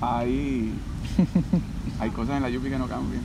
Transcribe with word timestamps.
hay, 0.00 0.72
hay 1.98 2.10
cosas 2.10 2.36
en 2.36 2.42
la 2.42 2.50
Yupi 2.50 2.70
que 2.70 2.78
no 2.78 2.86
cambian. 2.86 3.22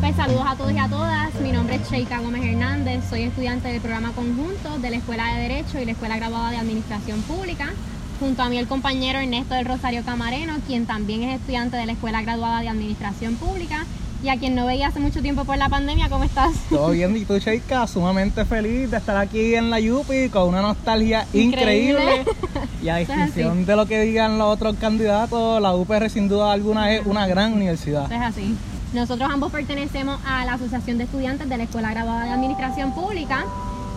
Pues 0.00 0.16
saludos 0.16 0.44
a 0.46 0.56
todos 0.56 0.72
y 0.72 0.78
a 0.78 0.88
todas. 0.88 1.34
Mi 1.40 1.52
nombre 1.52 1.76
es 1.76 1.90
Sheika 1.90 2.20
Gómez 2.20 2.44
Hernández. 2.44 3.04
Soy 3.08 3.22
estudiante 3.22 3.68
del 3.68 3.80
programa 3.80 4.12
conjunto 4.12 4.78
de 4.78 4.90
la 4.90 4.96
Escuela 4.96 5.34
de 5.34 5.42
Derecho 5.42 5.80
y 5.80 5.84
la 5.84 5.92
Escuela 5.92 6.16
Graduada 6.16 6.50
de 6.50 6.56
Administración 6.58 7.22
Pública. 7.22 7.72
Junto 8.20 8.42
a 8.42 8.48
mí 8.48 8.58
el 8.58 8.66
compañero 8.66 9.20
Ernesto 9.20 9.54
del 9.54 9.64
Rosario 9.64 10.04
Camareno, 10.04 10.56
quien 10.66 10.86
también 10.86 11.22
es 11.22 11.38
estudiante 11.38 11.76
de 11.76 11.86
la 11.86 11.92
Escuela 11.92 12.20
Graduada 12.20 12.60
de 12.60 12.68
Administración 12.68 13.36
Pública 13.36 13.86
y 14.22 14.28
a 14.28 14.36
quien 14.36 14.54
no 14.54 14.66
veía 14.66 14.88
hace 14.88 15.00
mucho 15.00 15.22
tiempo 15.22 15.44
por 15.44 15.56
la 15.58 15.68
pandemia. 15.68 16.08
¿Cómo 16.08 16.24
estás? 16.24 16.52
Todo 16.70 16.90
bien, 16.90 17.16
y 17.16 17.24
tú, 17.24 17.38
Sheika, 17.38 17.86
sumamente 17.86 18.44
feliz 18.44 18.90
de 18.90 18.96
estar 18.96 19.16
aquí 19.16 19.54
en 19.54 19.70
la 19.70 19.80
Yupi 19.80 20.28
con 20.28 20.48
una 20.48 20.62
nostalgia 20.62 21.26
increíble. 21.32 22.02
Increíble. 22.02 22.24
Y 22.82 22.88
a 22.88 22.96
distinción 22.96 23.66
de 23.66 23.76
lo 23.76 23.86
que 23.86 24.00
digan 24.00 24.38
los 24.38 24.48
otros 24.54 24.76
candidatos, 24.76 25.60
la 25.60 25.74
UPR 25.74 26.08
sin 26.10 26.28
duda 26.28 26.52
alguna 26.52 26.92
es 26.92 27.04
una 27.06 27.26
gran 27.26 27.52
universidad. 27.52 28.10
Es 28.10 28.20
así. 28.20 28.54
Nosotros 28.92 29.28
ambos 29.30 29.52
pertenecemos 29.52 30.18
a 30.24 30.44
la 30.44 30.54
Asociación 30.54 30.96
de 30.98 31.04
Estudiantes 31.04 31.48
de 31.48 31.56
la 31.58 31.64
Escuela 31.64 31.90
Graduada 31.90 32.24
de 32.24 32.30
Administración 32.30 32.94
Pública 32.94 33.44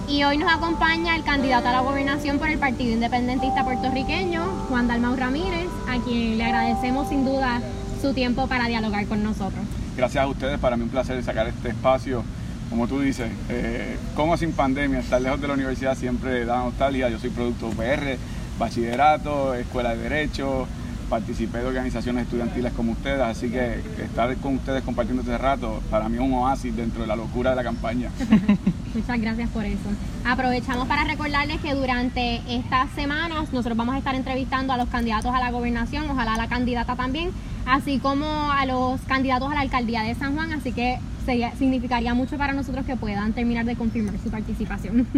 y 0.07 0.23
hoy 0.23 0.37
nos 0.37 0.51
acompaña 0.51 1.15
el 1.15 1.23
candidato 1.23 1.69
a 1.69 1.71
la 1.71 1.79
gobernación 1.79 2.39
por 2.39 2.49
el 2.49 2.57
Partido 2.57 2.91
Independentista 2.91 3.63
Puertorriqueño, 3.63 4.43
Juan 4.67 4.87
Dalmau 4.87 5.15
Ramírez, 5.15 5.69
a 5.87 6.03
quien 6.03 6.37
le 6.37 6.43
agradecemos 6.43 7.07
sin 7.07 7.23
duda 7.23 7.61
su 8.01 8.13
tiempo 8.13 8.47
para 8.47 8.67
dialogar 8.67 9.05
con 9.07 9.23
nosotros. 9.23 9.63
Gracias 9.97 10.23
a 10.23 10.27
ustedes, 10.27 10.59
para 10.59 10.77
mí 10.77 10.83
un 10.83 10.89
placer 10.89 11.21
sacar 11.23 11.47
este 11.47 11.69
espacio. 11.69 12.23
Como 12.69 12.87
tú 12.87 13.01
dices, 13.01 13.29
eh, 13.49 13.97
como 14.15 14.37
sin 14.37 14.53
pandemia, 14.53 14.99
estar 14.99 15.21
lejos 15.21 15.41
de 15.41 15.47
la 15.47 15.53
universidad 15.53 15.97
siempre 15.97 16.45
da 16.45 16.59
nostalgia. 16.59 17.09
Yo 17.09 17.19
soy 17.19 17.29
producto 17.29 17.67
UPR, 17.67 18.17
bachillerato, 18.57 19.53
escuela 19.55 19.93
de 19.93 20.03
derecho, 20.03 20.67
participé 21.11 21.57
de 21.57 21.65
organizaciones 21.65 22.23
estudiantiles 22.23 22.71
como 22.71 22.93
ustedes, 22.93 23.19
así 23.19 23.49
que 23.49 23.81
estar 24.01 24.33
con 24.37 24.55
ustedes 24.55 24.81
compartiendo 24.81 25.21
este 25.23 25.37
rato 25.37 25.81
para 25.91 26.07
mí 26.07 26.15
es 26.15 26.21
un 26.21 26.33
oasis 26.33 26.73
dentro 26.73 27.01
de 27.01 27.07
la 27.07 27.17
locura 27.17 27.49
de 27.49 27.57
la 27.57 27.63
campaña. 27.63 28.09
Muchas 28.95 29.19
gracias 29.19 29.49
por 29.49 29.65
eso. 29.65 29.89
Aprovechamos 30.25 30.87
para 30.87 31.03
recordarles 31.03 31.59
que 31.59 31.73
durante 31.73 32.41
estas 32.47 32.89
semanas 32.91 33.51
nosotros 33.51 33.75
vamos 33.75 33.95
a 33.95 33.97
estar 33.97 34.15
entrevistando 34.15 34.71
a 34.71 34.77
los 34.77 34.87
candidatos 34.87 35.35
a 35.35 35.39
la 35.41 35.51
gobernación, 35.51 36.09
ojalá 36.09 36.35
a 36.35 36.37
la 36.37 36.47
candidata 36.47 36.95
también, 36.95 37.31
así 37.65 37.99
como 37.99 38.51
a 38.51 38.65
los 38.65 39.01
candidatos 39.01 39.51
a 39.51 39.55
la 39.55 39.61
alcaldía 39.61 40.03
de 40.03 40.15
San 40.15 40.35
Juan, 40.35 40.53
así 40.53 40.71
que 40.71 40.99
sería, 41.25 41.55
significaría 41.55 42.13
mucho 42.13 42.37
para 42.37 42.53
nosotros 42.53 42.85
que 42.85 42.95
puedan 42.95 43.33
terminar 43.33 43.65
de 43.65 43.75
confirmar 43.75 44.15
su 44.23 44.29
participación. 44.29 45.07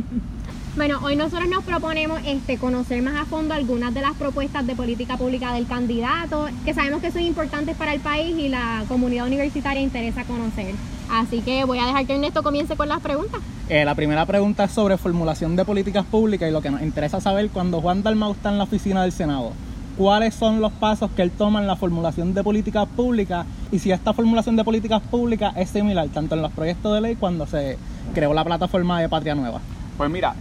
Bueno, 0.75 0.97
hoy 1.03 1.15
nosotros 1.15 1.47
nos 1.49 1.63
proponemos 1.63 2.19
este, 2.25 2.57
conocer 2.57 2.99
más 3.03 3.13
a 3.21 3.25
fondo 3.25 3.53
algunas 3.53 3.93
de 3.93 4.01
las 4.01 4.13
propuestas 4.13 4.65
de 4.65 4.75
política 4.75 5.17
pública 5.17 5.53
del 5.53 5.67
candidato, 5.67 6.47
que 6.65 6.73
sabemos 6.73 6.99
que 6.99 7.11
son 7.11 7.21
importantes 7.21 7.77
para 7.77 7.93
el 7.93 7.99
país 7.99 8.35
y 8.35 8.49
la 8.49 8.83
comunidad 8.87 9.27
universitaria 9.27 9.83
interesa 9.83 10.23
conocer. 10.23 10.73
Así 11.11 11.41
que 11.41 11.63
voy 11.65 11.77
a 11.77 11.85
dejar 11.85 12.07
que 12.07 12.13
Ernesto 12.13 12.41
comience 12.41 12.75
con 12.75 12.89
las 12.89 13.01
preguntas. 13.01 13.39
Eh, 13.69 13.85
la 13.85 13.93
primera 13.93 14.25
pregunta 14.25 14.63
es 14.63 14.71
sobre 14.71 14.97
formulación 14.97 15.55
de 15.55 15.63
políticas 15.63 16.05
públicas 16.05 16.49
y 16.49 16.51
lo 16.51 16.63
que 16.63 16.71
nos 16.71 16.81
interesa 16.81 17.21
saber 17.21 17.51
cuando 17.51 17.79
Juan 17.79 18.01
Dalmau 18.01 18.31
está 18.31 18.49
en 18.49 18.57
la 18.57 18.63
oficina 18.63 19.03
del 19.03 19.11
Senado. 19.11 19.53
¿Cuáles 19.97 20.33
son 20.33 20.59
los 20.59 20.71
pasos 20.71 21.11
que 21.11 21.21
él 21.21 21.29
toma 21.29 21.61
en 21.61 21.67
la 21.67 21.75
formulación 21.75 22.33
de 22.33 22.43
políticas 22.43 22.87
públicas 22.87 23.45
y 23.71 23.77
si 23.77 23.91
esta 23.91 24.11
formulación 24.11 24.55
de 24.55 24.63
políticas 24.63 25.03
públicas 25.03 25.53
es 25.55 25.69
similar 25.69 26.07
tanto 26.09 26.33
en 26.33 26.41
los 26.41 26.51
proyectos 26.51 26.95
de 26.95 27.01
ley 27.01 27.15
cuando 27.15 27.45
se 27.45 27.77
creó 28.15 28.33
la 28.33 28.43
plataforma 28.43 28.99
de 28.99 29.07
Patria 29.07 29.35
Nueva? 29.35 29.61
Pues 29.95 30.09
mira, 30.09 30.33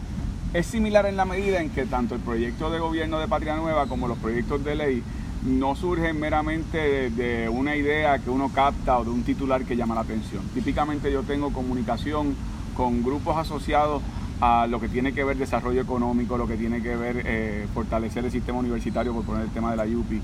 es 0.55 0.65
similar 0.65 1.05
en 1.05 1.19
la 1.19 1.27
medida 1.27 1.61
en 1.61 1.69
que 1.69 1.85
tanto 1.85 2.15
el 2.15 2.23
proyecto 2.23 2.71
de 2.71 2.79
gobierno 2.79 3.19
de 3.19 3.29
Patria 3.29 3.57
Nueva 3.57 3.87
como 3.87 4.09
los 4.09 4.17
proyectos 4.17 4.65
de 4.65 4.75
ley 4.75 5.03
no 5.45 5.77
surgen 5.77 6.19
meramente 6.19 6.79
de, 6.79 7.11
de, 7.11 7.49
una 7.51 7.77
idea 7.77 8.19
que 8.21 8.31
uno 8.31 8.49
capta 8.55 8.99
o 9.01 9.05
de 9.05 9.11
un 9.11 9.23
titular 9.23 9.65
que 9.65 9.77
llama 9.77 9.95
la 9.95 10.03
atención. 10.03 10.43
Típicamente 10.55 11.13
yo 11.13 11.25
tengo 11.25 11.53
comunicación 11.53 12.35
con 12.75 13.03
grupos 13.03 13.37
asociados 13.37 14.03
a 14.43 14.67
lo 14.67 14.81
que 14.81 14.89
tiene 14.89 15.13
que 15.13 15.23
ver 15.23 15.37
desarrollo 15.37 15.81
económico, 15.81 16.37
lo 16.37 16.49
que 16.49 16.57
tiene 16.57 16.83
que 16.83 16.97
ver 16.97 17.23
eh, 17.25 17.69
fortalecer 17.73 18.25
el 18.25 18.33
sistema 18.33 18.59
universitario, 18.59 19.15
por 19.15 19.23
poner 19.23 19.45
el 19.45 19.51
tema 19.51 19.71
de 19.71 19.77
la 19.77 19.85
UPI. 19.85 20.21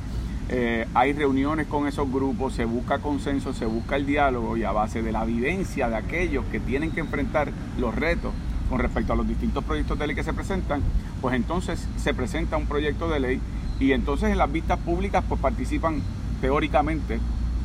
Eh, 0.49 0.89
hay 0.93 1.13
reuniones 1.13 1.69
con 1.69 1.87
esos 1.87 2.11
grupos, 2.11 2.53
se 2.55 2.65
busca 2.65 2.99
consenso, 2.99 3.53
se 3.53 3.65
busca 3.65 3.95
el 3.95 4.07
diálogo 4.07 4.57
y 4.57 4.65
a 4.65 4.73
base 4.73 5.03
de 5.03 5.13
la 5.13 5.23
evidencia 5.23 5.89
de 5.89 5.95
aquellos 5.95 6.45
que 6.47 6.59
tienen 6.59 6.91
que 6.91 6.99
enfrentar 6.99 7.53
los 7.79 7.95
retos 7.95 8.33
con 8.69 8.81
respecto 8.81 9.13
a 9.13 9.17
los 9.17 9.29
distintos 9.29 9.63
proyectos 9.63 9.97
de 9.97 10.09
ley 10.09 10.17
que 10.17 10.25
se 10.25 10.33
presentan, 10.33 10.83
pues 11.21 11.37
entonces 11.37 11.87
se 11.97 12.13
presenta 12.13 12.57
un 12.57 12.67
proyecto 12.67 13.09
de 13.09 13.21
ley 13.21 13.41
y 13.79 13.93
entonces 13.93 14.33
en 14.33 14.39
las 14.39 14.51
vistas 14.51 14.81
públicas 14.81 15.23
pues 15.29 15.41
participan 15.41 16.03
teóricamente 16.41 17.21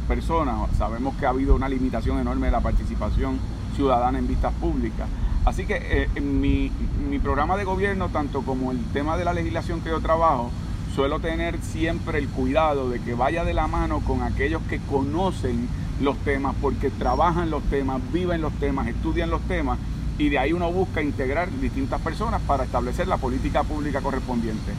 personas. 0.07 0.69
Sabemos 0.77 1.15
que 1.15 1.25
ha 1.25 1.29
habido 1.29 1.55
una 1.55 1.67
limitación 1.67 2.19
enorme 2.19 2.45
de 2.45 2.51
la 2.51 2.61
participación 2.61 3.39
ciudadana 3.75 4.19
en 4.19 4.27
vistas 4.27 4.53
públicas. 4.53 5.07
Así 5.45 5.65
que 5.65 5.75
eh, 5.75 6.09
en 6.15 6.39
mi, 6.39 6.71
mi 7.09 7.19
programa 7.19 7.57
de 7.57 7.65
gobierno, 7.65 8.09
tanto 8.09 8.41
como 8.41 8.71
el 8.71 8.83
tema 8.93 9.17
de 9.17 9.25
la 9.25 9.33
legislación 9.33 9.81
que 9.81 9.89
yo 9.89 9.99
trabajo, 9.99 10.51
suelo 10.95 11.19
tener 11.19 11.59
siempre 11.61 12.19
el 12.19 12.29
cuidado 12.29 12.89
de 12.89 12.99
que 13.01 13.13
vaya 13.13 13.43
de 13.43 13.53
la 13.53 13.67
mano 13.67 13.99
con 14.01 14.21
aquellos 14.21 14.61
que 14.69 14.79
conocen 14.79 15.67
los 15.99 16.17
temas, 16.19 16.55
porque 16.61 16.89
trabajan 16.89 17.49
los 17.49 17.63
temas, 17.63 18.01
viven 18.11 18.41
los 18.41 18.53
temas, 18.53 18.87
estudian 18.87 19.29
los 19.29 19.41
temas 19.41 19.79
y 20.17 20.29
de 20.29 20.37
ahí 20.37 20.53
uno 20.53 20.71
busca 20.71 21.01
integrar 21.01 21.49
distintas 21.59 21.99
personas 22.01 22.41
para 22.41 22.63
establecer 22.63 23.07
la 23.07 23.17
política 23.17 23.63
pública 23.63 24.01
correspondiente. 24.01 24.73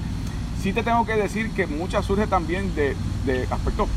Sí 0.63 0.73
te 0.73 0.83
tengo 0.83 1.05
que 1.05 1.17
decir 1.17 1.51
que 1.51 1.67
muchas 1.67 2.05
surge 2.07 2.27
también 2.27 2.75
de, 2.75 2.97
de 3.27 3.47
aspectos 3.51 3.89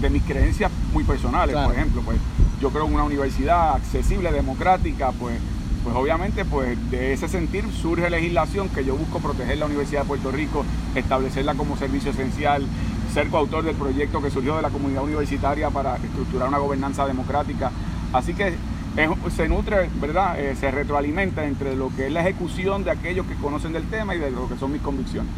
de 0.00 0.10
mis 0.10 0.22
creencias 0.22 0.70
muy 0.92 1.04
personales, 1.04 1.54
claro. 1.54 1.68
por 1.68 1.76
ejemplo, 1.76 2.02
pues 2.02 2.18
yo 2.60 2.70
creo 2.70 2.86
en 2.86 2.94
una 2.94 3.04
universidad 3.04 3.74
accesible, 3.74 4.32
democrática, 4.32 5.12
pues, 5.12 5.38
pues 5.82 5.96
obviamente 5.96 6.44
pues 6.44 6.78
de 6.90 7.12
ese 7.12 7.28
sentir 7.28 7.64
surge 7.72 8.10
legislación 8.10 8.68
que 8.68 8.84
yo 8.84 8.96
busco 8.96 9.18
proteger 9.18 9.58
la 9.58 9.66
Universidad 9.66 10.02
de 10.02 10.08
Puerto 10.08 10.30
Rico, 10.30 10.64
establecerla 10.94 11.54
como 11.54 11.76
servicio 11.76 12.10
esencial, 12.10 12.64
ser 13.12 13.28
coautor 13.28 13.64
del 13.64 13.74
proyecto 13.74 14.22
que 14.22 14.30
surgió 14.30 14.56
de 14.56 14.62
la 14.62 14.70
comunidad 14.70 15.02
universitaria 15.02 15.70
para 15.70 15.96
estructurar 15.96 16.48
una 16.48 16.58
gobernanza 16.58 17.06
democrática. 17.06 17.70
Así 18.12 18.34
que 18.34 18.54
se 19.34 19.48
nutre, 19.48 19.88
¿verdad? 20.00 20.38
Eh, 20.38 20.56
se 20.56 20.70
retroalimenta 20.70 21.44
entre 21.44 21.76
lo 21.76 21.90
que 21.94 22.06
es 22.06 22.12
la 22.12 22.20
ejecución 22.20 22.84
de 22.84 22.90
aquellos 22.90 23.26
que 23.26 23.34
conocen 23.36 23.72
del 23.72 23.84
tema 23.84 24.14
y 24.14 24.18
de 24.18 24.30
lo 24.30 24.48
que 24.48 24.56
son 24.56 24.72
mis 24.72 24.82
convicciones. 24.82 25.30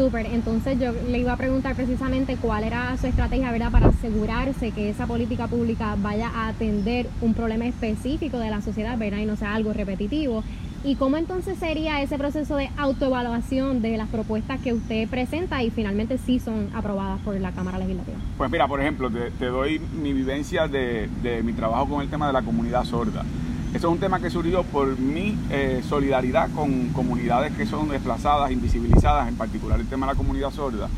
Súper, 0.00 0.24
entonces 0.32 0.80
yo 0.80 0.92
le 0.92 1.18
iba 1.18 1.34
a 1.34 1.36
preguntar 1.36 1.76
precisamente 1.76 2.38
cuál 2.38 2.64
era 2.64 2.96
su 2.96 3.06
estrategia, 3.06 3.52
¿verdad?, 3.52 3.70
para 3.70 3.88
asegurarse 3.88 4.70
que 4.70 4.88
esa 4.88 5.06
política 5.06 5.46
pública 5.46 5.94
vaya 5.98 6.30
a 6.34 6.48
atender 6.48 7.06
un 7.20 7.34
problema 7.34 7.66
específico 7.66 8.38
de 8.38 8.48
la 8.48 8.62
sociedad, 8.62 8.96
¿verdad?, 8.96 9.18
y 9.18 9.26
no 9.26 9.36
sea 9.36 9.54
algo 9.54 9.74
repetitivo. 9.74 10.42
¿Y 10.84 10.94
cómo 10.94 11.18
entonces 11.18 11.58
sería 11.58 12.00
ese 12.00 12.16
proceso 12.16 12.56
de 12.56 12.70
autoevaluación 12.78 13.82
de 13.82 13.98
las 13.98 14.08
propuestas 14.08 14.58
que 14.60 14.72
usted 14.72 15.06
presenta 15.06 15.62
y 15.62 15.68
finalmente 15.68 16.16
sí 16.16 16.38
son 16.38 16.70
aprobadas 16.74 17.20
por 17.20 17.38
la 17.38 17.52
Cámara 17.52 17.76
Legislativa? 17.76 18.16
Pues 18.38 18.50
mira, 18.50 18.66
por 18.66 18.80
ejemplo, 18.80 19.10
te, 19.10 19.30
te 19.32 19.48
doy 19.48 19.82
mi 20.00 20.14
vivencia 20.14 20.66
de, 20.66 21.10
de 21.22 21.42
mi 21.42 21.52
trabajo 21.52 21.86
con 21.90 22.00
el 22.00 22.08
tema 22.08 22.26
de 22.26 22.32
la 22.32 22.40
comunidad 22.40 22.84
sorda. 22.84 23.22
Eso 23.72 23.86
es 23.86 23.92
un 23.92 24.00
tema 24.00 24.18
que 24.18 24.30
surgió 24.30 24.64
por 24.64 24.98
mi 24.98 25.38
eh, 25.48 25.80
solidaridad 25.88 26.50
con 26.56 26.88
comunidades 26.88 27.52
que 27.52 27.66
son 27.66 27.88
desplazadas, 27.88 28.50
invisibilizadas, 28.50 29.28
en 29.28 29.36
particular 29.36 29.78
el 29.78 29.86
tema 29.86 30.06
de 30.06 30.12
la 30.12 30.16
comunidad 30.16 30.50
sorda. 30.50 30.88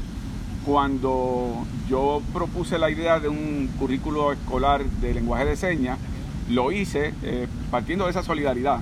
Cuando 0.64 1.66
yo 1.86 2.22
propuse 2.32 2.78
la 2.78 2.90
idea 2.90 3.20
de 3.20 3.28
un 3.28 3.68
currículo 3.78 4.32
escolar 4.32 4.82
de 4.82 5.12
lenguaje 5.12 5.44
de 5.44 5.56
señas, 5.56 5.98
lo 6.48 6.72
hice 6.72 7.12
eh, 7.22 7.46
partiendo 7.70 8.06
de 8.06 8.12
esa 8.12 8.22
solidaridad. 8.22 8.80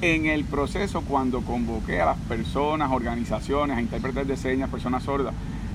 En 0.00 0.24
el 0.24 0.44
proceso, 0.46 1.02
cuando 1.02 1.42
convoqué 1.42 2.00
a 2.00 2.06
las 2.06 2.18
personas, 2.20 2.90
organizaciones, 2.90 3.76
a 3.76 3.82
intérpretes 3.82 4.26
de 4.26 4.36
señas, 4.38 4.70
personas 4.70 5.02
sordas, 5.02 5.34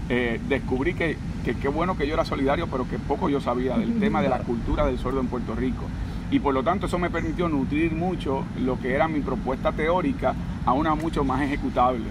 eh, 0.09 0.41
descubrí 0.49 0.95
que 0.95 1.15
qué 1.43 1.67
bueno 1.67 1.95
que 1.95 2.07
yo 2.07 2.15
era 2.15 2.25
solidario, 2.25 2.65
pero 2.71 2.89
que 2.89 2.97
poco 2.97 3.29
yo 3.29 3.39
sabía 3.39 3.77
del 3.77 3.99
tema 3.99 4.23
de 4.23 4.29
la 4.29 4.39
cultura 4.39 4.83
del 4.87 4.97
sordo 4.97 5.19
en 5.19 5.27
Puerto 5.27 5.53
Rico 5.53 5.85
y 6.31 6.39
por 6.39 6.53
lo 6.53 6.63
tanto 6.63 6.85
eso 6.85 6.97
me 6.97 7.09
permitió 7.09 7.49
nutrir 7.49 7.93
mucho 7.93 8.45
lo 8.63 8.79
que 8.79 8.93
era 8.93 9.09
mi 9.09 9.19
propuesta 9.19 9.73
teórica 9.73 10.33
a 10.65 10.71
una 10.71 10.95
mucho 10.95 11.25
más 11.25 11.41
ejecutable. 11.41 12.05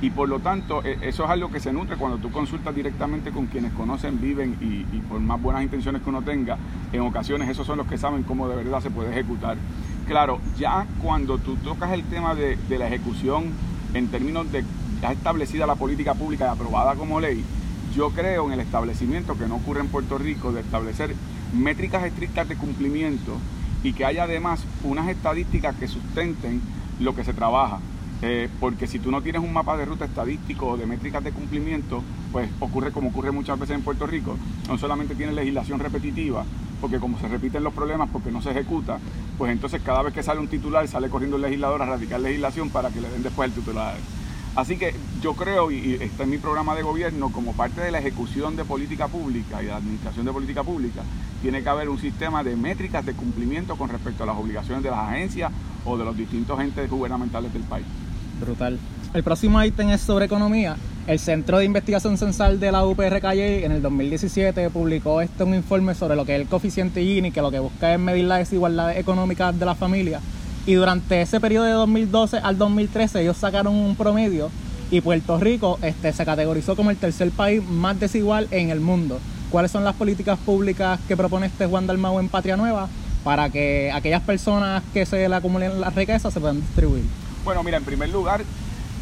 Y 0.00 0.10
por 0.10 0.28
lo 0.28 0.40
tanto, 0.40 0.82
eso 0.82 1.24
es 1.24 1.30
algo 1.30 1.50
que 1.50 1.60
se 1.60 1.72
nutre 1.72 1.96
cuando 1.96 2.18
tú 2.18 2.30
consultas 2.30 2.74
directamente 2.74 3.30
con 3.30 3.46
quienes 3.46 3.72
conocen, 3.72 4.20
viven 4.20 4.56
y, 4.60 4.96
y, 4.96 5.00
por 5.08 5.20
más 5.20 5.40
buenas 5.40 5.62
intenciones 5.62 6.02
que 6.02 6.10
uno 6.10 6.20
tenga, 6.22 6.58
en 6.92 7.00
ocasiones 7.00 7.48
esos 7.48 7.66
son 7.66 7.78
los 7.78 7.86
que 7.86 7.96
saben 7.96 8.22
cómo 8.22 8.46
de 8.48 8.56
verdad 8.56 8.80
se 8.80 8.90
puede 8.90 9.10
ejecutar. 9.10 9.56
Claro, 10.06 10.38
ya 10.58 10.86
cuando 11.02 11.38
tú 11.38 11.56
tocas 11.56 11.92
el 11.92 12.02
tema 12.04 12.34
de, 12.34 12.56
de 12.56 12.78
la 12.78 12.88
ejecución 12.88 13.44
en 13.94 14.08
términos 14.08 14.50
de 14.52 14.64
ya 15.00 15.12
establecida 15.12 15.66
la 15.66 15.76
política 15.76 16.14
pública 16.14 16.46
y 16.46 16.48
aprobada 16.48 16.94
como 16.94 17.20
ley, 17.20 17.42
yo 17.94 18.10
creo 18.10 18.46
en 18.46 18.52
el 18.52 18.60
establecimiento 18.60 19.36
que 19.38 19.46
no 19.46 19.56
ocurre 19.56 19.80
en 19.80 19.88
Puerto 19.88 20.18
Rico 20.18 20.52
de 20.52 20.60
establecer 20.60 21.14
métricas 21.54 22.04
estrictas 22.04 22.48
de 22.48 22.56
cumplimiento 22.56 23.38
y 23.86 23.92
que 23.92 24.04
haya 24.04 24.24
además 24.24 24.64
unas 24.82 25.08
estadísticas 25.08 25.76
que 25.76 25.86
sustenten 25.86 26.60
lo 26.98 27.14
que 27.14 27.22
se 27.22 27.32
trabaja. 27.32 27.78
Eh, 28.20 28.48
porque 28.58 28.88
si 28.88 28.98
tú 28.98 29.12
no 29.12 29.22
tienes 29.22 29.42
un 29.42 29.52
mapa 29.52 29.76
de 29.76 29.84
ruta 29.84 30.06
estadístico 30.06 30.66
o 30.66 30.76
de 30.76 30.86
métricas 30.86 31.22
de 31.22 31.30
cumplimiento, 31.30 32.02
pues 32.32 32.50
ocurre 32.58 32.90
como 32.90 33.10
ocurre 33.10 33.30
muchas 33.30 33.60
veces 33.60 33.76
en 33.76 33.82
Puerto 33.82 34.04
Rico, 34.04 34.36
no 34.66 34.76
solamente 34.76 35.14
tienes 35.14 35.36
legislación 35.36 35.78
repetitiva, 35.78 36.44
porque 36.80 36.98
como 36.98 37.16
se 37.20 37.28
repiten 37.28 37.62
los 37.62 37.74
problemas 37.74 38.08
porque 38.12 38.32
no 38.32 38.42
se 38.42 38.50
ejecuta, 38.50 38.98
pues 39.38 39.52
entonces 39.52 39.80
cada 39.82 40.02
vez 40.02 40.12
que 40.12 40.24
sale 40.24 40.40
un 40.40 40.48
titular 40.48 40.88
sale 40.88 41.08
corriendo 41.08 41.36
el 41.36 41.42
legislador 41.42 41.80
a 41.80 41.86
radicar 41.86 42.18
legislación 42.18 42.70
para 42.70 42.90
que 42.90 43.00
le 43.00 43.08
den 43.08 43.22
después 43.22 43.50
el 43.50 43.54
titular. 43.54 43.94
Así 44.56 44.78
que 44.78 44.94
yo 45.20 45.34
creo, 45.34 45.70
y 45.70 45.98
está 46.00 46.22
en 46.22 46.30
mi 46.30 46.38
programa 46.38 46.74
de 46.74 46.82
gobierno, 46.82 47.30
como 47.30 47.52
parte 47.52 47.82
de 47.82 47.90
la 47.90 47.98
ejecución 47.98 48.56
de 48.56 48.64
política 48.64 49.06
pública 49.06 49.62
y 49.62 49.66
de 49.66 49.72
administración 49.72 50.24
de 50.24 50.32
política 50.32 50.64
pública, 50.64 51.02
tiene 51.42 51.62
que 51.62 51.68
haber 51.68 51.90
un 51.90 52.00
sistema 52.00 52.42
de 52.42 52.56
métricas 52.56 53.04
de 53.04 53.12
cumplimiento 53.12 53.76
con 53.76 53.90
respecto 53.90 54.22
a 54.22 54.26
las 54.26 54.36
obligaciones 54.36 54.82
de 54.82 54.90
las 54.90 55.00
agencias 55.00 55.52
o 55.84 55.98
de 55.98 56.06
los 56.06 56.16
distintos 56.16 56.58
entes 56.58 56.88
gubernamentales 56.88 57.52
del 57.52 57.64
país. 57.64 57.84
Brutal. 58.40 58.78
El 59.12 59.22
próximo 59.22 59.62
ítem 59.62 59.90
es 59.90 60.00
sobre 60.00 60.24
economía. 60.24 60.76
El 61.06 61.18
Centro 61.18 61.58
de 61.58 61.66
Investigación 61.66 62.16
Censal 62.16 62.58
de 62.58 62.72
la 62.72 62.84
UPR 62.86 63.20
Calle 63.20 63.64
en 63.64 63.72
el 63.72 63.82
2017 63.82 64.70
publicó 64.70 65.20
este 65.20 65.44
un 65.44 65.54
informe 65.54 65.94
sobre 65.94 66.16
lo 66.16 66.24
que 66.24 66.34
es 66.34 66.40
el 66.40 66.48
coeficiente 66.48 67.04
Gini, 67.04 67.30
que 67.30 67.42
lo 67.42 67.50
que 67.50 67.58
busca 67.58 67.92
es 67.92 68.00
medir 68.00 68.24
la 68.24 68.38
desigualdad 68.38 68.96
económica 68.96 69.52
de 69.52 69.66
las 69.66 69.76
familias 69.76 70.22
y 70.66 70.74
durante 70.74 71.22
ese 71.22 71.40
periodo 71.40 71.64
de 71.64 71.72
2012 71.72 72.38
al 72.38 72.58
2013 72.58 73.22
ellos 73.22 73.36
sacaron 73.36 73.74
un 73.74 73.94
promedio 73.96 74.50
y 74.90 75.00
Puerto 75.00 75.38
Rico 75.38 75.78
este, 75.82 76.12
se 76.12 76.24
categorizó 76.24 76.76
como 76.76 76.90
el 76.90 76.96
tercer 76.96 77.30
país 77.30 77.62
más 77.64 77.98
desigual 77.98 78.48
en 78.50 78.70
el 78.70 78.80
mundo. 78.80 79.18
¿Cuáles 79.50 79.70
son 79.70 79.84
las 79.84 79.94
políticas 79.94 80.38
públicas 80.38 80.98
que 81.06 81.16
propone 81.16 81.46
este 81.46 81.66
Juan 81.66 81.86
Dalmau 81.86 82.18
en 82.18 82.28
Patria 82.28 82.56
Nueva 82.56 82.88
para 83.24 83.48
que 83.48 83.90
aquellas 83.92 84.22
personas 84.22 84.82
que 84.92 85.06
se 85.06 85.28
le 85.28 85.34
acumulen 85.34 85.80
las 85.80 85.94
riquezas 85.94 86.32
se 86.34 86.40
puedan 86.40 86.60
distribuir? 86.60 87.04
Bueno, 87.44 87.62
mira, 87.62 87.78
en 87.78 87.84
primer 87.84 88.08
lugar, 88.08 88.42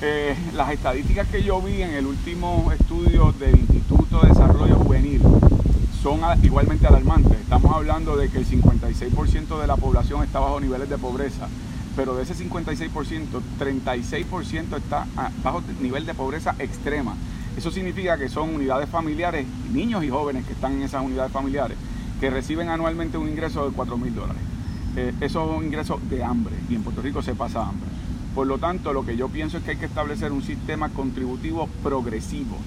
eh, 0.03 0.35
las 0.55 0.71
estadísticas 0.71 1.29
que 1.29 1.43
yo 1.43 1.63
vi 1.63 1.81
en 1.83 1.91
el 1.95 2.07
último 2.07 2.71
estudio 2.79 3.33
del 3.39 3.59
Instituto 3.59 4.21
de 4.21 4.29
Desarrollo 4.29 4.84
son 6.05 6.21
igualmente 6.43 6.87
alarmantes. 6.87 7.33
Estamos 7.41 7.75
hablando 7.75 8.15
de 8.15 8.29
que 8.29 8.37
el 8.37 8.47
56% 8.47 9.59
de 9.59 9.67
la 9.67 9.77
población 9.77 10.23
está 10.23 10.39
bajo 10.39 10.61
niveles 10.61 10.91
de 10.91 10.99
pobreza, 10.99 11.49
pero 11.97 12.15
de 12.15 12.25
ese 12.25 12.35
56%, 12.35 12.91
36% 13.59 14.77
está 14.77 15.07
bajo 15.43 15.63
nivel 15.81 16.05
de 16.05 16.13
pobreza 16.13 16.57
extrema. 16.59 17.15
Eso 17.57 17.71
significa 17.71 18.19
que 18.19 18.29
son 18.29 18.55
unidades 18.55 18.91
familiares, 18.91 19.47
niños 19.73 20.05
y 20.05 20.11
jóvenes 20.11 20.45
que 20.45 20.53
están 20.53 20.75
en 20.75 20.83
esas 20.83 21.03
unidades 21.03 21.33
familiares, 21.33 21.79
que 22.21 22.29
reciben 22.29 22.69
anualmente 22.69 23.17
un 23.17 23.31
ingreso 23.31 23.67
de 23.67 23.75
4 23.75 23.97
mil 23.97 24.15
dólares. 24.15 24.43
Eh, 24.97 25.15
eso 25.23 25.51
es 25.51 25.59
un 25.59 25.65
ingreso 25.65 25.99
de 26.11 26.23
hambre 26.23 26.55
y 26.69 26.75
en 26.75 26.83
Puerto 26.83 27.01
Rico 27.01 27.23
se 27.23 27.35
pasa 27.35 27.67
hambre. 27.67 27.89
Por 28.35 28.47
lo 28.47 28.59
tanto, 28.59 28.93
lo 28.93 29.07
que 29.07 29.17
yo 29.17 29.31
pienso 29.31 29.57
es 29.57 29.65
que 29.65 29.71
hay 29.71 29.77
que 29.79 29.87
establecer 29.87 30.33
un 30.33 30.43
sistema 30.43 30.91
contributivo 30.91 31.67
progresivo. 31.83 32.59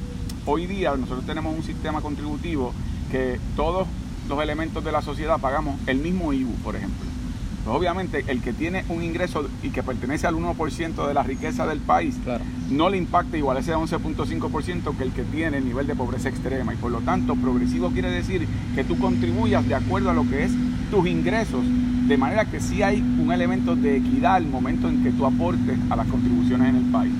Hoy 0.47 0.65
día 0.65 0.95
nosotros 0.97 1.23
tenemos 1.27 1.55
un 1.55 1.61
sistema 1.61 2.01
contributivo 2.01 2.73
que 3.11 3.39
todos 3.55 3.87
los 4.27 4.41
elementos 4.41 4.83
de 4.83 4.91
la 4.91 5.01
sociedad 5.01 5.39
pagamos 5.39 5.79
el 5.87 5.97
mismo 5.97 6.33
IBU, 6.33 6.53
por 6.63 6.75
ejemplo. 6.75 7.07
Pues 7.67 7.75
obviamente 7.75 8.23
el 8.29 8.41
que 8.41 8.53
tiene 8.53 8.85
un 8.87 9.03
ingreso 9.03 9.45
y 9.61 9.71
que 9.71 9.83
pertenece 9.83 10.25
al 10.25 10.35
1% 10.35 11.05
de 11.05 11.13
la 11.13 11.21
riqueza 11.21 11.67
del 11.67 11.79
país, 11.79 12.15
no 12.69 12.89
le 12.89 12.95
impacta 12.95 13.37
igual 13.37 13.57
ese 13.57 13.73
11.5% 13.75 14.95
que 14.95 15.03
el 15.03 15.11
que 15.11 15.23
tiene 15.23 15.57
el 15.57 15.65
nivel 15.65 15.85
de 15.85 15.93
pobreza 15.93 16.29
extrema. 16.29 16.73
Y 16.73 16.77
por 16.77 16.91
lo 16.91 16.99
tanto, 16.99 17.35
progresivo 17.35 17.89
quiere 17.89 18.09
decir 18.09 18.47
que 18.73 18.85
tú 18.85 18.97
contribuyas 18.97 19.67
de 19.67 19.75
acuerdo 19.75 20.09
a 20.09 20.13
lo 20.13 20.23
que 20.29 20.45
es 20.45 20.51
tus 20.89 21.05
ingresos, 21.07 21.65
de 22.07 22.17
manera 22.17 22.45
que 22.45 22.61
sí 22.61 22.83
hay 22.83 23.01
un 23.01 23.33
elemento 23.33 23.75
de 23.75 23.97
equidad 23.97 24.35
al 24.35 24.47
momento 24.47 24.87
en 24.87 25.03
que 25.03 25.11
tú 25.11 25.25
aportes 25.25 25.77
a 25.89 25.97
las 25.97 26.07
contribuciones 26.07 26.69
en 26.69 26.75
el 26.77 26.85
país. 26.85 27.11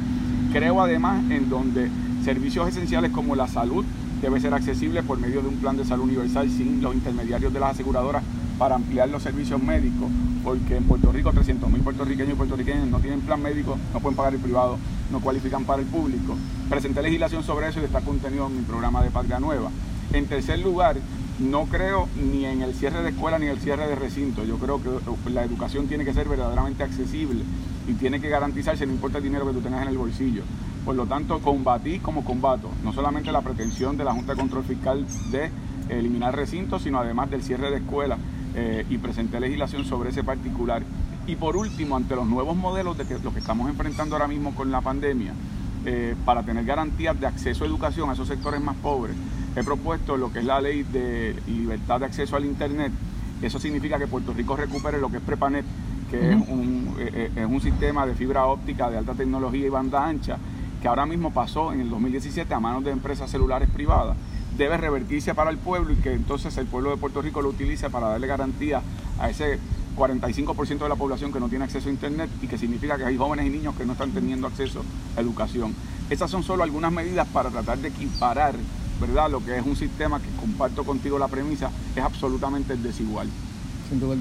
Creo 0.54 0.82
además 0.82 1.30
en 1.30 1.50
donde 1.50 1.90
servicios 2.24 2.70
esenciales 2.70 3.12
como 3.12 3.36
la 3.36 3.50
salud, 3.50 3.84
debe 4.22 4.40
ser 4.40 4.54
accesible 4.54 5.04
por 5.04 5.20
medio 5.20 5.42
de 5.42 5.48
un 5.48 5.58
plan 5.58 5.78
de 5.78 5.86
salud 5.86 6.06
universal 6.06 6.50
sin 6.50 6.82
los 6.82 6.94
intermediarios 6.94 7.54
de 7.54 7.60
las 7.60 7.72
aseguradoras 7.72 8.24
para 8.58 8.76
ampliar 8.76 9.10
los 9.10 9.22
servicios 9.22 9.62
médicos, 9.62 10.10
porque 10.44 10.78
en 10.78 10.86
Puerto 10.86 11.12
Rico 11.12 11.32
300.000 11.32 11.82
puertorriqueños 11.84 12.34
y 12.34 12.36
puertorriqueñas 12.36 12.88
no 12.88 13.00
tienen 13.00 13.22
plan 13.22 13.42
médico, 13.42 13.78
no 13.94 14.00
pueden 14.00 14.16
pagar 14.16 14.34
el 14.34 14.40
privado, 14.40 14.78
no 15.12 15.20
cualifican 15.20 15.66
para 15.66 15.82
el 15.82 15.88
público. 15.88 16.36
Presenté 16.70 17.02
legislación 17.02 17.44
sobre 17.44 17.70
eso 17.70 17.80
y 17.80 17.84
está 17.84 18.02
contenido 18.02 18.48
en 18.48 18.58
mi 18.58 18.64
programa 18.64 19.04
de 19.04 19.12
Patria 19.12 19.40
Nueva. 19.40 19.70
En 20.14 20.26
tercer 20.26 20.60
lugar, 20.60 20.98
no 21.40 21.66
creo 21.66 22.08
ni 22.16 22.46
en 22.46 22.64
el 22.64 22.74
cierre 22.74 23.04
de 23.04 23.10
escuela 23.10 23.38
ni 23.38 23.46
en 23.46 23.52
el 23.52 23.60
cierre 23.60 23.88
de 23.88 23.96
recinto. 23.96 24.44
Yo 24.44 24.58
creo 24.58 24.82
que 24.82 25.30
la 25.30 25.44
educación 25.44 25.88
tiene 25.88 26.04
que 26.04 26.14
ser 26.14 26.28
verdaderamente 26.28 26.82
accesible 26.84 27.44
y 27.88 27.94
tiene 27.94 28.20
que 28.20 28.30
garantizarse, 28.30 28.88
no 28.88 28.94
importa 28.94 29.20
el 29.20 29.26
dinero 29.26 29.46
que 29.46 29.54
tú 29.54 29.62
tengas 29.62 29.84
en 29.84 29.90
el 29.90 29.98
bolsillo. 29.98 30.44
Por 30.88 30.96
lo 30.96 31.06
tanto, 31.06 31.40
combatí 31.40 32.00
como 32.00 32.24
combato, 32.24 32.70
no 32.82 32.94
solamente 32.94 33.30
la 33.34 33.42
pretensión 33.42 33.98
de 33.98 34.06
la 34.06 34.14
Junta 34.14 34.32
de 34.32 34.40
Control 34.40 34.64
Fiscal 34.64 35.06
de 35.32 35.52
eliminar 35.90 36.34
recintos, 36.34 36.84
sino 36.84 36.98
además 36.98 37.30
del 37.30 37.44
cierre 37.44 37.70
de 37.70 37.80
escuelas 37.80 38.18
eh, 38.56 38.86
y 38.90 38.98
presenté 38.98 39.42
legislación 39.42 39.84
sobre 39.84 40.12
ese 40.12 40.24
particular. 40.24 40.84
Y 41.28 41.36
por 41.36 41.58
último, 41.58 41.98
ante 41.98 42.16
los 42.16 42.26
nuevos 42.26 42.56
modelos 42.56 42.98
de 42.98 43.04
que, 43.06 43.20
lo 43.20 43.34
que 43.34 43.40
estamos 43.40 43.70
enfrentando 43.70 44.16
ahora 44.16 44.30
mismo 44.30 44.56
con 44.56 44.72
la 44.72 44.80
pandemia, 44.80 45.34
eh, 45.86 46.16
para 46.24 46.44
tener 46.44 46.64
garantías 46.64 47.20
de 47.20 47.28
acceso 47.28 47.66
a 47.66 47.68
educación 47.68 48.10
a 48.10 48.14
esos 48.14 48.30
sectores 48.30 48.62
más 48.62 48.78
pobres, 48.78 49.18
he 49.58 49.64
propuesto 49.66 50.16
lo 50.16 50.32
que 50.32 50.40
es 50.40 50.46
la 50.46 50.62
ley 50.62 50.84
de 50.84 51.36
libertad 51.48 52.00
de 52.00 52.06
acceso 52.06 52.38
al 52.38 52.46
Internet. 52.46 52.94
Eso 53.42 53.60
significa 53.60 54.00
que 54.00 54.08
Puerto 54.08 54.32
Rico 54.32 54.56
recupere 54.56 55.02
lo 55.02 55.12
que 55.12 55.18
es 55.18 55.24
Prepanet, 55.24 55.66
que 56.10 56.30
es, 56.32 56.36
un, 56.48 56.96
eh, 56.98 57.30
es 57.36 57.46
un 57.46 57.60
sistema 57.60 58.06
de 58.06 58.16
fibra 58.16 58.46
óptica 58.46 58.90
de 58.90 59.00
alta 59.00 59.16
tecnología 59.16 59.68
y 59.68 59.70
banda 59.70 60.08
ancha, 60.08 60.38
que 60.82 60.88
ahora 60.88 61.06
mismo 61.06 61.32
pasó 61.32 61.74
en 61.74 61.82
el 61.82 61.90
2017 61.90 62.54
a 62.54 62.60
manos 62.60 62.84
de 62.84 62.92
empresas 62.92 63.30
celulares 63.30 63.70
privadas, 63.70 64.18
debe 64.58 64.78
revertirse 64.78 65.36
para 65.36 65.52
el 65.52 65.58
pueblo 65.58 65.94
y 65.94 65.98
que 65.98 66.14
entonces 66.14 66.58
el 66.58 66.66
pueblo 66.66 66.90
de 66.92 66.98
Puerto 66.98 67.22
Rico 67.22 67.42
lo 67.42 67.50
utilice 67.50 67.90
para 67.90 68.10
darle 68.10 68.28
garantía 68.28 68.82
a 69.20 69.30
ese 69.30 69.60
45% 69.98 70.80
de 70.80 70.90
la 70.90 70.96
población 70.96 71.32
que 71.32 71.40
no 71.40 71.50
tiene 71.50 71.66
acceso 71.66 71.90
a 71.90 71.92
Internet 71.92 72.30
y 72.42 72.48
que 72.48 72.58
significa 72.58 72.98
que 72.98 73.06
hay 73.06 73.18
jóvenes 73.18 73.46
y 73.46 73.50
niños 73.50 73.76
que 73.76 73.86
no 73.86 73.94
están 73.94 74.12
teniendo 74.12 74.48
acceso 74.48 74.84
a 75.16 75.22
educación. 75.22 75.74
Esas 76.10 76.30
son 76.30 76.44
solo 76.44 76.64
algunas 76.64 76.92
medidas 76.92 77.28
para 77.28 77.50
tratar 77.50 77.80
de 77.80 77.90
equiparar, 77.90 78.56
¿verdad? 79.02 79.30
Lo 79.30 79.44
que 79.44 79.58
es 79.58 79.66
un 79.66 79.76
sistema 79.76 80.20
que 80.20 80.30
comparto 80.40 80.84
contigo 80.84 81.20
la 81.20 81.28
premisa, 81.28 81.70
es 81.96 82.04
absolutamente 82.04 82.76
desigual. 82.78 83.28
Sin 83.90 84.00
duda. 84.00 84.16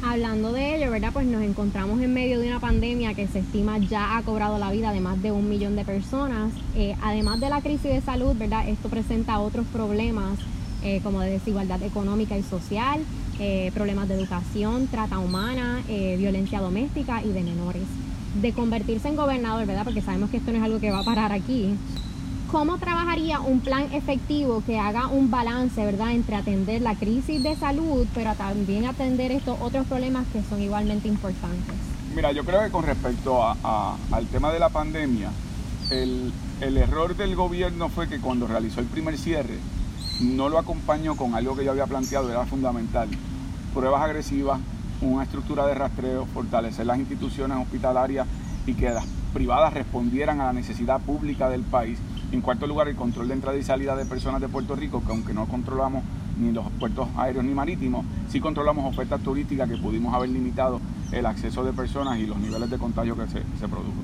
Hablando 0.00 0.52
de 0.52 0.76
ello, 0.76 0.92
¿verdad? 0.92 1.10
Pues 1.12 1.26
nos 1.26 1.42
encontramos 1.42 2.00
en 2.00 2.14
medio 2.14 2.38
de 2.38 2.46
una 2.46 2.60
pandemia 2.60 3.14
que 3.14 3.26
se 3.26 3.40
estima 3.40 3.78
ya 3.78 4.16
ha 4.16 4.22
cobrado 4.22 4.56
la 4.56 4.70
vida 4.70 4.92
de 4.92 5.00
más 5.00 5.20
de 5.20 5.32
un 5.32 5.48
millón 5.48 5.74
de 5.74 5.84
personas. 5.84 6.52
Eh, 6.76 6.94
además 7.02 7.40
de 7.40 7.50
la 7.50 7.60
crisis 7.62 7.90
de 7.90 8.00
salud, 8.00 8.36
¿verdad? 8.36 8.68
Esto 8.68 8.88
presenta 8.88 9.40
otros 9.40 9.66
problemas 9.66 10.38
eh, 10.84 11.00
como 11.02 11.20
de 11.20 11.30
desigualdad 11.30 11.82
económica 11.82 12.38
y 12.38 12.44
social, 12.44 13.00
eh, 13.40 13.72
problemas 13.74 14.06
de 14.06 14.14
educación, 14.14 14.86
trata 14.86 15.18
humana, 15.18 15.82
violencia 15.88 16.60
doméstica 16.60 17.20
y 17.24 17.32
de 17.32 17.42
menores. 17.42 17.82
De 18.40 18.52
convertirse 18.52 19.08
en 19.08 19.16
gobernador, 19.16 19.66
¿verdad? 19.66 19.82
Porque 19.82 20.00
sabemos 20.00 20.30
que 20.30 20.36
esto 20.36 20.52
no 20.52 20.58
es 20.58 20.64
algo 20.64 20.78
que 20.78 20.92
va 20.92 21.00
a 21.00 21.04
parar 21.04 21.32
aquí. 21.32 21.74
¿Cómo 22.50 22.78
trabajaría 22.78 23.40
un 23.40 23.60
plan 23.60 23.92
efectivo 23.92 24.62
que 24.64 24.78
haga 24.78 25.08
un 25.08 25.30
balance, 25.30 25.84
verdad, 25.84 26.12
entre 26.12 26.34
atender 26.34 26.80
la 26.80 26.94
crisis 26.94 27.42
de 27.42 27.54
salud, 27.54 28.06
pero 28.14 28.34
también 28.36 28.86
atender 28.86 29.32
estos 29.32 29.58
otros 29.60 29.86
problemas 29.86 30.26
que 30.32 30.42
son 30.42 30.62
igualmente 30.62 31.08
importantes? 31.08 31.74
Mira, 32.16 32.32
yo 32.32 32.44
creo 32.44 32.64
que 32.64 32.70
con 32.70 32.86
respecto 32.86 33.42
al 33.44 34.26
tema 34.32 34.50
de 34.50 34.60
la 34.60 34.70
pandemia, 34.70 35.30
el, 35.90 36.32
el 36.62 36.78
error 36.78 37.14
del 37.14 37.36
gobierno 37.36 37.90
fue 37.90 38.08
que 38.08 38.18
cuando 38.18 38.46
realizó 38.46 38.80
el 38.80 38.86
primer 38.86 39.18
cierre, 39.18 39.58
no 40.22 40.48
lo 40.48 40.58
acompañó 40.58 41.16
con 41.16 41.34
algo 41.34 41.54
que 41.54 41.66
yo 41.66 41.72
había 41.72 41.86
planteado, 41.86 42.30
era 42.30 42.46
fundamental. 42.46 43.10
Pruebas 43.74 44.00
agresivas, 44.00 44.58
una 45.02 45.22
estructura 45.22 45.66
de 45.66 45.74
rastreo, 45.74 46.24
fortalecer 46.32 46.86
las 46.86 46.98
instituciones 46.98 47.58
hospitalarias 47.58 48.26
y 48.66 48.72
que 48.72 48.88
las 48.88 49.04
privadas 49.34 49.74
respondieran 49.74 50.40
a 50.40 50.44
la 50.44 50.52
necesidad 50.54 50.98
pública 51.02 51.50
del 51.50 51.60
país 51.60 51.98
en 52.30 52.42
cuarto 52.42 52.66
lugar, 52.66 52.88
el 52.88 52.96
control 52.96 53.28
de 53.28 53.34
entrada 53.34 53.56
y 53.56 53.62
salida 53.62 53.96
de 53.96 54.04
personas 54.04 54.40
de 54.40 54.48
Puerto 54.48 54.76
Rico, 54.76 55.02
que 55.04 55.12
aunque 55.12 55.32
no 55.32 55.46
controlamos 55.46 56.02
ni 56.38 56.52
los 56.52 56.66
puertos 56.78 57.08
aéreos 57.16 57.44
ni 57.44 57.54
marítimos, 57.54 58.04
sí 58.28 58.38
controlamos 58.40 58.84
ofertas 58.84 59.20
turísticas 59.22 59.68
que 59.68 59.76
pudimos 59.76 60.14
haber 60.14 60.30
limitado 60.30 60.80
el 61.12 61.24
acceso 61.26 61.64
de 61.64 61.72
personas 61.72 62.18
y 62.18 62.26
los 62.26 62.38
niveles 62.38 62.68
de 62.68 62.78
contagio 62.78 63.16
que 63.16 63.26
se, 63.26 63.68
produjo. 63.68 64.02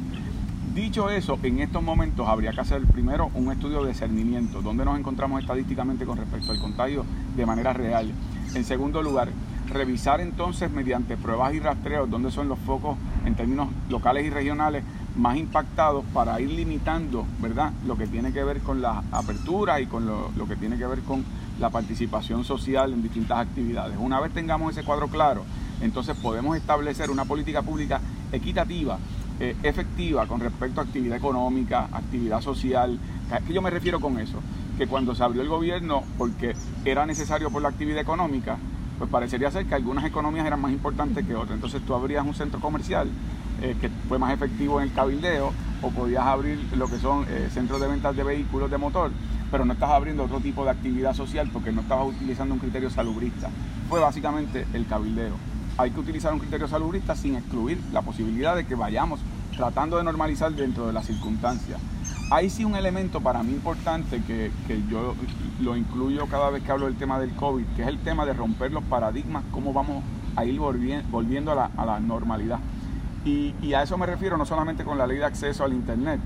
Dicho 0.74 1.10
eso, 1.10 1.38
en 1.42 1.60
estos 1.60 1.82
momentos 1.82 2.26
habría 2.26 2.52
que 2.52 2.60
hacer 2.60 2.82
primero 2.86 3.30
un 3.34 3.52
estudio 3.52 3.84
de 3.84 3.94
cernimiento, 3.94 4.62
donde 4.62 4.84
nos 4.84 4.98
encontramos 4.98 5.40
estadísticamente 5.40 6.04
con 6.04 6.16
respecto 6.16 6.50
al 6.50 6.58
contagio 6.58 7.04
de 7.36 7.46
manera 7.46 7.72
real. 7.72 8.10
En 8.54 8.64
segundo 8.64 9.02
lugar, 9.02 9.28
revisar 9.68 10.20
entonces 10.20 10.70
mediante 10.70 11.16
pruebas 11.16 11.54
y 11.54 11.60
rastreos 11.60 12.10
dónde 12.10 12.30
son 12.30 12.48
los 12.48 12.58
focos 12.58 12.96
en 13.24 13.34
términos 13.34 13.68
locales 13.88 14.26
y 14.26 14.30
regionales 14.30 14.82
más 15.16 15.37
impactados 15.37 16.04
para 16.12 16.40
ir 16.40 16.50
limitando, 16.50 17.25
¿verdad? 17.40 17.73
Lo 17.87 17.97
que 17.97 18.06
tiene 18.06 18.33
que 18.33 18.42
ver 18.42 18.61
con 18.61 18.83
la 18.83 19.02
apertura 19.12 19.80
y 19.80 19.87
con 19.87 20.06
lo, 20.06 20.49
que 20.49 20.56
tiene 20.56 20.76
que 20.76 20.87
ver 20.87 21.00
con 21.00 21.25
la 21.61 21.71
participación 21.71 22.44
social 22.44 22.92
en 22.92 23.02
distintas 23.02 23.38
actividades. 23.38 23.97
Una 23.99 24.21
vez 24.21 24.33
tengamos 24.33 24.76
ese 24.76 24.85
cuadro 24.85 25.09
claro, 25.09 25.44
entonces 25.80 26.16
podemos 26.16 26.56
establecer 26.56 27.11
una 27.11 27.25
política 27.25 27.62
pública 27.62 28.00
equitativa, 28.33 28.99
eh, 29.38 29.56
efectiva 29.62 30.26
con 30.26 30.40
respecto 30.40 30.80
a 30.80 30.85
actividad 30.85 31.16
económica, 31.16 31.88
actividad 31.92 32.40
social. 32.40 32.99
¿A 33.30 33.40
qué 33.40 33.52
yo 33.52 33.62
me 33.62 33.71
refiero 33.71 34.00
con 34.00 34.18
eso? 34.18 34.40
Que 34.76 34.88
cuando 34.88 35.14
se 35.14 35.23
abrió 35.23 35.42
el 35.42 35.49
gobierno, 35.49 36.02
porque 36.18 36.54
era 36.85 37.06
necesario 37.06 37.50
por 37.50 37.62
la 37.62 37.68
actividad 37.68 38.00
económica, 38.00 38.59
pues 38.99 39.11
parecería 39.11 39.50
ser 39.50 39.66
que 39.66 39.75
algunas 39.75 40.04
economías 40.04 40.47
eran 40.47 40.61
más 40.61 40.73
importantes 40.73 41.25
que 41.25 41.35
otras. 41.35 41.54
Entonces 41.54 41.83
tú 41.87 41.94
abrías 41.94 42.26
un 42.26 42.35
centro 42.35 42.61
comercial 42.61 43.09
eh, 43.64 43.75
que 43.80 43.88
fue 44.09 44.18
más 44.18 44.35
efectivo 44.35 44.78
en 44.78 44.88
el 44.88 44.92
cabildeo 44.92 45.50
o 45.80 45.88
podías 45.88 46.23
abrir 46.25 46.59
lo 46.76 46.87
que 46.87 46.99
son 46.99 47.25
eh, 47.30 47.49
centros 47.50 47.80
de 47.80 47.88
ventas 47.88 48.14
de 48.14 48.23
vehículos 48.23 48.71
de 48.71 48.76
motor, 48.76 49.11
pero 49.50 49.64
no 49.64 49.73
estás 49.73 49.88
abriendo 49.88 50.25
otro 50.25 50.38
tipo 50.40 50.64
de 50.64 50.71
actividad 50.71 51.14
social 51.14 51.49
porque 51.50 51.73
no 51.73 51.80
estabas 51.80 52.09
utilizando 52.09 52.52
un 52.52 52.61
criterio 52.61 52.90
salubrista. 52.90 53.49
Fue 53.88 54.00
básicamente 54.00 54.66
el 54.75 54.87
cabildeo. 54.87 55.35
Hay 55.78 55.92
que 55.92 56.00
utilizar 56.00 56.35
un 56.35 56.40
criterio 56.40 56.68
salubrista 56.68 57.16
sin 57.16 57.37
excluir 57.37 57.80
la 57.90 58.02
posibilidad 58.02 58.54
de 58.54 58.66
que 58.66 58.75
vayamos 58.75 59.21
tratando 59.56 59.97
de 59.97 60.04
normalizar 60.04 60.52
dentro 60.52 60.87
de 60.87 60.92
las 60.92 61.06
circunstancias. 61.06 61.80
Hay 62.30 62.50
sí 62.50 62.66
un 62.66 62.76
elemento 62.76 63.23
para 63.23 63.42
mí 63.42 63.52
importante 63.52 64.23
que, 64.26 64.50
yo 64.90 65.14
lo 65.62 65.75
incluyo 65.75 66.26
cada 66.26 66.50
vez 66.50 66.62
que 66.62 66.71
hablo 66.71 66.85
del 66.85 66.97
tema 66.97 67.18
del 67.18 67.30
COVID, 67.35 67.64
que 67.76 67.83
es 67.83 67.88
el 67.88 67.99
tema 67.99 68.26
de 68.26 68.35
romper 68.35 68.73
los 68.73 68.85
paradigmas, 68.85 69.42
cómo 69.52 69.73
vamos 69.73 70.02
a 70.37 70.44
ir 70.44 70.59
volviendo 70.59 71.52
a 71.52 71.87
la, 71.87 72.00
normalidad. 72.00 72.59
Y, 73.24 73.72
a 73.72 73.82
eso 73.82 73.96
me 73.96 74.06
refiero 74.06 74.36
no 74.36 74.44
solamente 74.44 74.84
con 74.84 74.98
la 74.98 75.06
ley 75.06 75.18
de 75.18 75.24
acceso 75.24 75.64
al 75.64 75.72
Internet, 75.72 76.20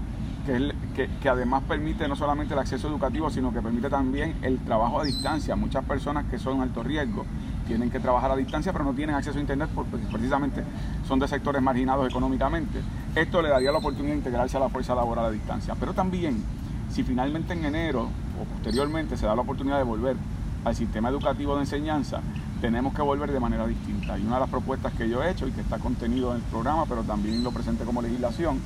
que, 0.94 1.08
que, 1.20 1.28
además 1.28 1.62
permite 1.68 2.08
no 2.08 2.16
solamente 2.16 2.54
el 2.54 2.60
acceso 2.60 2.88
educativo, 2.88 3.30
sino 3.30 3.52
que 3.52 3.60
permite 3.60 3.88
también 3.88 4.36
el 4.42 4.58
trabajo 4.58 5.00
a 5.00 5.04
distancia. 5.04 5.54
Muchas 5.54 5.84
personas 5.84 6.24
que 6.30 6.38
son 6.38 6.60
alto 6.60 6.82
riesgo 6.82 7.24
tienen 7.68 7.90
que 7.90 8.00
trabajar 8.00 8.32
a 8.32 8.36
distancia, 8.36 8.72
pero 8.72 8.84
no 8.84 8.94
tienen 8.94 9.14
acceso 9.14 9.38
a 9.38 9.40
Internet 9.40 9.68
porque 9.74 9.96
precisamente 10.10 10.64
son 11.06 11.18
de 11.18 11.28
sectores 11.28 11.62
marginados 11.62 12.08
económicamente. 12.08 12.80
Esto 13.14 13.42
le 13.42 13.50
daría 13.50 13.70
la 13.70 13.78
oportunidad 13.78 14.14
de 14.14 14.18
integrarse 14.18 14.56
a 14.56 14.60
la 14.60 14.70
fuerza 14.70 14.94
laboral 14.94 15.26
a 15.26 15.30
distancia. 15.30 15.76
Pero 15.78 15.92
también, 15.92 16.42
si 16.90 17.04
finalmente 17.04 17.52
en 17.52 17.64
enero 17.64 18.08
o 18.40 18.44
posteriormente 18.54 19.16
se 19.16 19.26
da 19.26 19.36
la 19.36 19.42
oportunidad 19.42 19.76
de 19.76 19.84
volver 19.84 20.16
al 20.64 20.74
sistema 20.74 21.10
educativo 21.10 21.54
de 21.54 21.60
enseñanza, 21.60 22.22
tenemos 22.60 22.94
que 22.94 23.02
volver 23.02 23.32
de 23.32 23.40
manera 23.40 23.66
distinta. 23.66 24.18
Y 24.18 24.22
una 24.22 24.34
de 24.34 24.40
las 24.40 24.50
propuestas 24.50 24.92
que 24.94 25.08
yo 25.08 25.22
he 25.22 25.30
hecho 25.30 25.46
y 25.46 25.52
que 25.52 25.60
está 25.60 25.78
contenido 25.78 26.30
en 26.30 26.36
el 26.36 26.42
programa, 26.42 26.86
pero 26.86 27.02
también 27.02 27.42
lo 27.44 27.52
presente 27.52 27.84
como 27.84 28.02
legislación, 28.02 28.60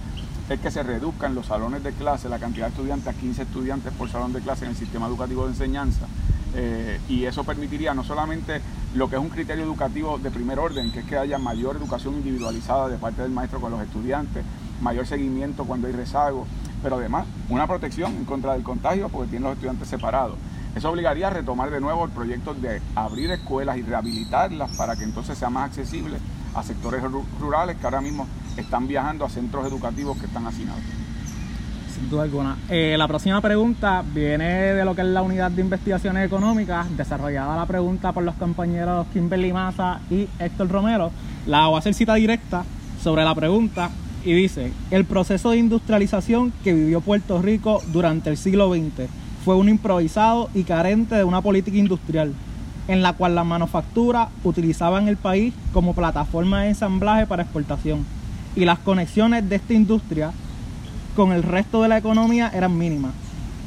es 0.48 0.60
que 0.60 0.70
se 0.70 0.82
reduzcan 0.82 1.34
los 1.34 1.46
salones 1.46 1.82
de 1.82 1.92
clase, 1.92 2.28
la 2.28 2.38
cantidad 2.38 2.66
de 2.66 2.70
estudiantes 2.70 3.08
a 3.08 3.18
15 3.18 3.42
estudiantes 3.42 3.92
por 3.92 4.08
salón 4.08 4.32
de 4.32 4.40
clase 4.40 4.64
en 4.64 4.70
el 4.70 4.76
sistema 4.76 5.06
educativo 5.06 5.44
de 5.44 5.50
enseñanza. 5.50 6.06
Eh, 6.54 7.00
y 7.08 7.24
eso 7.24 7.44
permitiría 7.44 7.94
no 7.94 8.04
solamente 8.04 8.60
lo 8.94 9.08
que 9.08 9.16
es 9.16 9.22
un 9.22 9.30
criterio 9.30 9.64
educativo 9.64 10.18
de 10.18 10.30
primer 10.30 10.58
orden, 10.58 10.92
que 10.92 11.00
es 11.00 11.06
que 11.06 11.16
haya 11.16 11.38
mayor 11.38 11.76
educación 11.76 12.14
individualizada 12.14 12.88
de 12.88 12.98
parte 12.98 13.22
del 13.22 13.30
maestro 13.30 13.60
con 13.60 13.70
los 13.70 13.80
estudiantes, 13.80 14.44
mayor 14.82 15.06
seguimiento 15.06 15.64
cuando 15.64 15.86
hay 15.86 15.94
rezago, 15.94 16.46
pero 16.82 16.96
además 16.96 17.26
una 17.48 17.66
protección 17.66 18.12
en 18.12 18.24
contra 18.24 18.52
del 18.52 18.62
contagio 18.62 19.08
porque 19.08 19.30
tienen 19.30 19.44
los 19.44 19.54
estudiantes 19.54 19.88
separados. 19.88 20.36
Eso 20.74 20.90
obligaría 20.90 21.26
a 21.26 21.30
retomar 21.30 21.70
de 21.70 21.80
nuevo 21.80 22.04
el 22.04 22.10
proyecto 22.10 22.54
de 22.54 22.80
abrir 22.94 23.30
escuelas 23.30 23.76
y 23.76 23.82
rehabilitarlas 23.82 24.74
para 24.76 24.96
que 24.96 25.04
entonces 25.04 25.36
sea 25.36 25.50
más 25.50 25.68
accesible 25.68 26.16
a 26.54 26.62
sectores 26.62 27.02
rurales 27.40 27.76
que 27.76 27.84
ahora 27.84 28.00
mismo 28.00 28.26
están 28.56 28.88
viajando 28.88 29.24
a 29.24 29.28
centros 29.28 29.66
educativos 29.66 30.18
que 30.18 30.26
están 30.26 30.46
hacinados. 30.46 30.80
Sin 31.94 32.08
duda 32.08 32.22
alguna. 32.22 32.56
Eh, 32.70 32.94
la 32.96 33.06
próxima 33.06 33.40
pregunta 33.42 34.02
viene 34.14 34.72
de 34.72 34.84
lo 34.84 34.94
que 34.94 35.02
es 35.02 35.08
la 35.08 35.20
unidad 35.20 35.50
de 35.50 35.60
investigaciones 35.60 36.26
económicas, 36.26 36.86
desarrollada 36.96 37.54
la 37.54 37.66
pregunta 37.66 38.12
por 38.12 38.22
los 38.22 38.34
compañeros 38.36 39.06
Kimberly 39.12 39.52
Maza 39.52 40.00
y 40.10 40.26
Héctor 40.38 40.70
Romero. 40.70 41.10
La 41.46 41.66
voy 41.66 41.76
a 41.76 41.78
hacer 41.80 41.92
cita 41.92 42.14
directa 42.14 42.64
sobre 43.02 43.24
la 43.24 43.34
pregunta 43.34 43.90
y 44.24 44.32
dice, 44.32 44.72
el 44.90 45.04
proceso 45.04 45.50
de 45.50 45.58
industrialización 45.58 46.52
que 46.64 46.72
vivió 46.72 47.02
Puerto 47.02 47.42
Rico 47.42 47.82
durante 47.92 48.30
el 48.30 48.38
siglo 48.38 48.72
XX 48.72 49.21
fue 49.44 49.56
un 49.56 49.68
improvisado 49.68 50.48
y 50.54 50.64
carente 50.64 51.14
de 51.14 51.24
una 51.24 51.40
política 51.40 51.76
industrial 51.76 52.32
en 52.88 53.02
la 53.02 53.12
cual 53.12 53.34
la 53.34 53.44
manufactura 53.44 54.28
utilizaban 54.44 55.08
el 55.08 55.16
país 55.16 55.54
como 55.72 55.94
plataforma 55.94 56.62
de 56.62 56.70
ensamblaje 56.70 57.26
para 57.26 57.42
exportación 57.44 58.04
y 58.56 58.64
las 58.64 58.78
conexiones 58.80 59.48
de 59.48 59.56
esta 59.56 59.72
industria 59.72 60.32
con 61.16 61.32
el 61.32 61.42
resto 61.42 61.82
de 61.82 61.88
la 61.88 61.98
economía 61.98 62.50
eran 62.54 62.76
mínimas. 62.76 63.12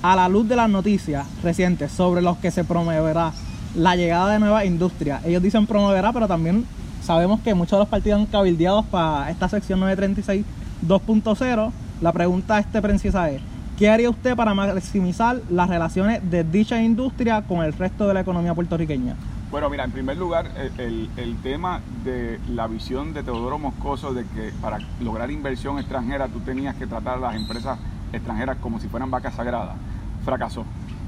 A 0.02 0.16
la 0.16 0.30
luz 0.30 0.48
de 0.48 0.56
las 0.56 0.70
noticias 0.70 1.26
recientes 1.44 1.92
sobre 1.92 2.22
los 2.22 2.38
que 2.38 2.52
se 2.52 2.64
promoverá 2.64 3.32
la 3.76 3.96
llegada 3.96 4.34
de 4.34 4.40
nuevas 4.40 4.66
industrias, 4.66 5.26
ellos 5.26 5.42
dicen 5.42 5.66
promoverá, 5.66 6.14
pero 6.14 6.28
también 6.28 6.66
sabemos 7.04 7.40
que 7.42 7.54
muchos 7.54 7.72
de 7.72 7.80
los 7.80 7.90
partidos 7.90 8.20
han 8.20 8.26
cabildeado 8.26 8.84
para 8.84 9.30
esta 9.32 9.50
sección 9.50 9.80
936 9.80 10.46
2.0. 10.88 11.72
La 12.02 12.12
pregunta 12.12 12.60
este 12.60 12.82
precisa 12.82 13.30
es, 13.30 13.42
¿qué 13.78 13.90
haría 13.90 14.10
usted 14.10 14.36
para 14.36 14.54
maximizar 14.54 15.42
las 15.50 15.70
relaciones 15.70 16.30
de 16.30 16.44
dicha 16.44 16.82
industria 16.82 17.42
con 17.42 17.64
el 17.64 17.74
resto 17.74 18.08
de 18.08 18.14
la 18.14 18.22
economía 18.22 18.54
puertorriqueña? 18.54 19.16
Bueno, 19.52 19.70
mira, 19.70 19.84
en 19.84 19.92
primer 19.92 20.18
lugar, 20.18 20.50
el, 20.78 21.38
tema 21.44 21.82
de 22.04 22.40
la 22.50 22.68
visión 22.68 23.14
de 23.14 23.24
Teodoro 23.24 23.60
Moscoso 23.60 24.14
de 24.14 24.24
que 24.24 24.52
para 24.62 24.80
lograr 25.02 25.30
inversión 25.32 25.78
extranjera 25.78 26.28
tú 26.28 26.40
tenías 26.40 26.76
que 26.76 26.88
tratar 26.88 27.18
a 27.18 27.22
las 27.22 27.36
empresas 27.36 27.78
extranjeras 28.12 28.58
como 28.58 28.80
si 28.80 28.88
fueran 28.88 29.12
vacas 29.12 29.36
sagradas, 29.36 29.76
fracasó. 30.24 30.66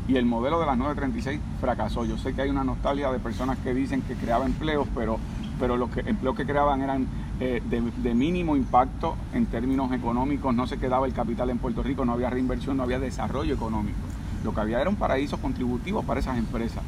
Y 0.08 0.16
el 0.16 0.26
modelo 0.26 0.60
de 0.60 0.66
las 0.66 0.78
936 0.78 1.42
fracasó. 1.60 2.06
Yo 2.06 2.18
sé 2.18 2.34
que 2.34 2.44
hay 2.44 2.50
una 2.50 2.64
nostalgia 2.64 3.12
de 3.12 3.20
personas 3.20 3.58
que 3.58 3.74
dicen 3.74 4.02
que 4.02 4.14
creaba 4.14 4.46
empleos, 4.46 4.88
pero, 4.96 5.20
pero 5.60 5.76
los 5.76 5.90
empleos 5.98 6.36
que 6.36 6.46
creaban 6.46 6.82
eran 6.82 7.08
eh, 7.40 7.62
de, 7.70 8.14
mínimo 8.16 8.56
impacto 8.56 9.16
en 9.34 9.46
términos 9.46 9.92
económicos, 9.92 10.56
no 10.56 10.66
se 10.66 10.80
quedaba 10.80 11.06
el 11.06 11.14
capital 11.14 11.52
en 11.52 11.60
Puerto 11.60 11.84
Rico, 11.84 12.04
no 12.04 12.14
había 12.14 12.32
reinversión, 12.32 12.78
no 12.78 12.84
había 12.84 13.00
desarrollo 13.00 13.54
económico. 13.54 13.98
Lo 14.44 14.56
que 14.56 14.62
había 14.62 14.82
era 14.82 14.90
un 14.90 14.96
paraíso 14.96 15.38
contributivo 15.38 16.02
para 16.02 16.20
esas 16.20 16.38
empresas. 16.38 16.84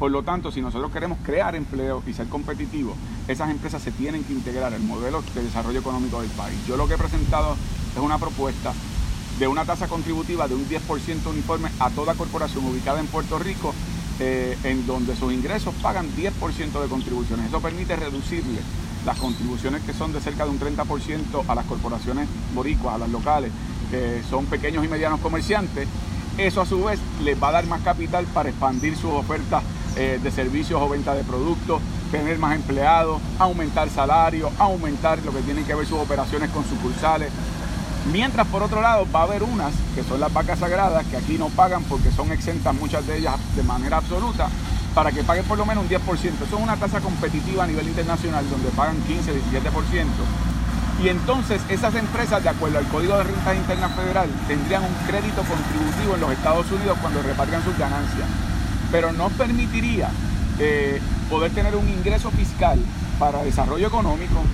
Por 0.00 0.10
lo 0.10 0.24
tanto, 0.24 0.50
si 0.50 0.60
nosotros 0.60 0.90
queremos 0.90 1.18
crear 1.22 1.54
empleo 1.54 2.02
y 2.04 2.12
ser 2.14 2.26
competitivos, 2.26 2.96
esas 3.28 3.50
empresas 3.50 3.80
se 3.80 3.92
tienen 3.92 4.24
que 4.24 4.32
integrar 4.32 4.72
el 4.72 4.82
modelo 4.82 5.22
de 5.34 5.44
desarrollo 5.44 5.78
económico 5.78 6.20
del 6.20 6.30
país. 6.30 6.58
Yo 6.66 6.76
lo 6.76 6.88
que 6.88 6.94
he 6.94 6.98
presentado 6.98 7.54
es 7.94 8.02
una 8.02 8.18
propuesta 8.18 8.72
de 9.38 9.46
una 9.46 9.64
tasa 9.64 9.86
contributiva 9.86 10.48
de 10.48 10.56
un 10.56 10.66
10% 10.68 11.30
uniforme 11.30 11.68
a 11.78 11.90
toda 11.90 12.14
corporación 12.14 12.64
ubicada 12.64 12.98
en 12.98 13.06
Puerto 13.06 13.38
Rico, 13.38 13.72
eh, 14.18 14.58
en 14.64 14.84
donde 14.84 15.14
sus 15.14 15.32
ingresos 15.32 15.74
pagan 15.80 16.08
10% 16.16 16.82
de 16.82 16.88
contribuciones. 16.88 17.46
Eso 17.46 17.60
permite 17.60 17.94
reducirle 17.94 18.58
las 19.04 19.18
contribuciones 19.18 19.82
que 19.82 19.92
son 19.92 20.12
de 20.12 20.20
cerca 20.20 20.44
de 20.44 20.50
un 20.50 20.60
30% 20.60 21.44
a 21.46 21.54
las 21.54 21.64
corporaciones 21.66 22.28
boricuas, 22.54 22.94
a 22.94 22.98
las 22.98 23.10
locales, 23.10 23.50
que 23.90 24.22
son 24.28 24.46
pequeños 24.46 24.84
y 24.84 24.88
medianos 24.88 25.20
comerciantes. 25.20 25.88
Eso 26.38 26.62
a 26.62 26.66
su 26.66 26.82
vez 26.84 26.98
les 27.22 27.40
va 27.40 27.48
a 27.48 27.52
dar 27.52 27.66
más 27.66 27.82
capital 27.82 28.24
para 28.26 28.48
expandir 28.48 28.96
sus 28.96 29.12
ofertas 29.12 29.62
eh, 29.96 30.18
de 30.22 30.30
servicios 30.30 30.80
o 30.80 30.88
venta 30.88 31.14
de 31.14 31.24
productos, 31.24 31.82
tener 32.10 32.38
más 32.38 32.54
empleados, 32.54 33.20
aumentar 33.38 33.90
salarios, 33.90 34.50
aumentar 34.58 35.18
lo 35.24 35.32
que 35.32 35.40
tienen 35.40 35.64
que 35.64 35.74
ver 35.74 35.86
sus 35.86 35.98
operaciones 35.98 36.50
con 36.50 36.64
sucursales. 36.64 37.30
Mientras 38.10 38.46
por 38.48 38.62
otro 38.62 38.80
lado 38.80 39.06
va 39.14 39.20
a 39.20 39.24
haber 39.24 39.42
unas 39.42 39.72
que 39.94 40.02
son 40.02 40.18
las 40.18 40.32
vacas 40.32 40.58
sagradas 40.58 41.06
que 41.06 41.16
aquí 41.16 41.36
no 41.38 41.48
pagan 41.50 41.84
porque 41.84 42.10
son 42.10 42.32
exentas 42.32 42.74
muchas 42.74 43.06
de 43.06 43.18
ellas 43.18 43.36
de 43.54 43.62
manera 43.62 43.98
absoluta 43.98 44.48
para 44.94 45.12
que 45.12 45.22
paguen 45.22 45.44
por 45.44 45.58
lo 45.58 45.66
menos 45.66 45.84
un 45.84 45.90
10%. 45.90 45.98
Eso 46.00 46.44
es 46.44 46.52
una 46.52 46.76
tasa 46.76 47.00
competitiva 47.00 47.64
a 47.64 47.66
nivel 47.66 47.88
internacional 47.88 48.48
donde 48.50 48.68
pagan 48.70 48.96
15, 49.02 49.32
17%. 49.32 50.06
Y 51.02 51.08
entonces 51.08 51.60
esas 51.68 51.94
empresas, 51.94 52.42
de 52.42 52.50
acuerdo 52.50 52.78
al 52.78 52.86
Código 52.88 53.16
de 53.16 53.24
Rentas 53.24 53.56
Internas 53.56 53.92
Federal, 53.92 54.28
tendrían 54.46 54.84
un 54.84 54.94
crédito 55.06 55.42
contributivo 55.42 56.14
en 56.14 56.20
los 56.20 56.32
Estados 56.32 56.70
Unidos 56.70 56.98
cuando 57.00 57.22
repartan 57.22 57.64
sus 57.64 57.76
ganancias 57.76 58.28
pero 58.92 59.10
no 59.10 59.30
permitiría 59.30 60.10
eh, 60.58 61.00
poder 61.30 61.50
tener 61.52 61.74
un 61.74 61.88
ingreso 61.88 62.30
fiscal 62.30 62.78
para 63.18 63.42
desarrollo 63.42 63.88
económico 63.88 64.44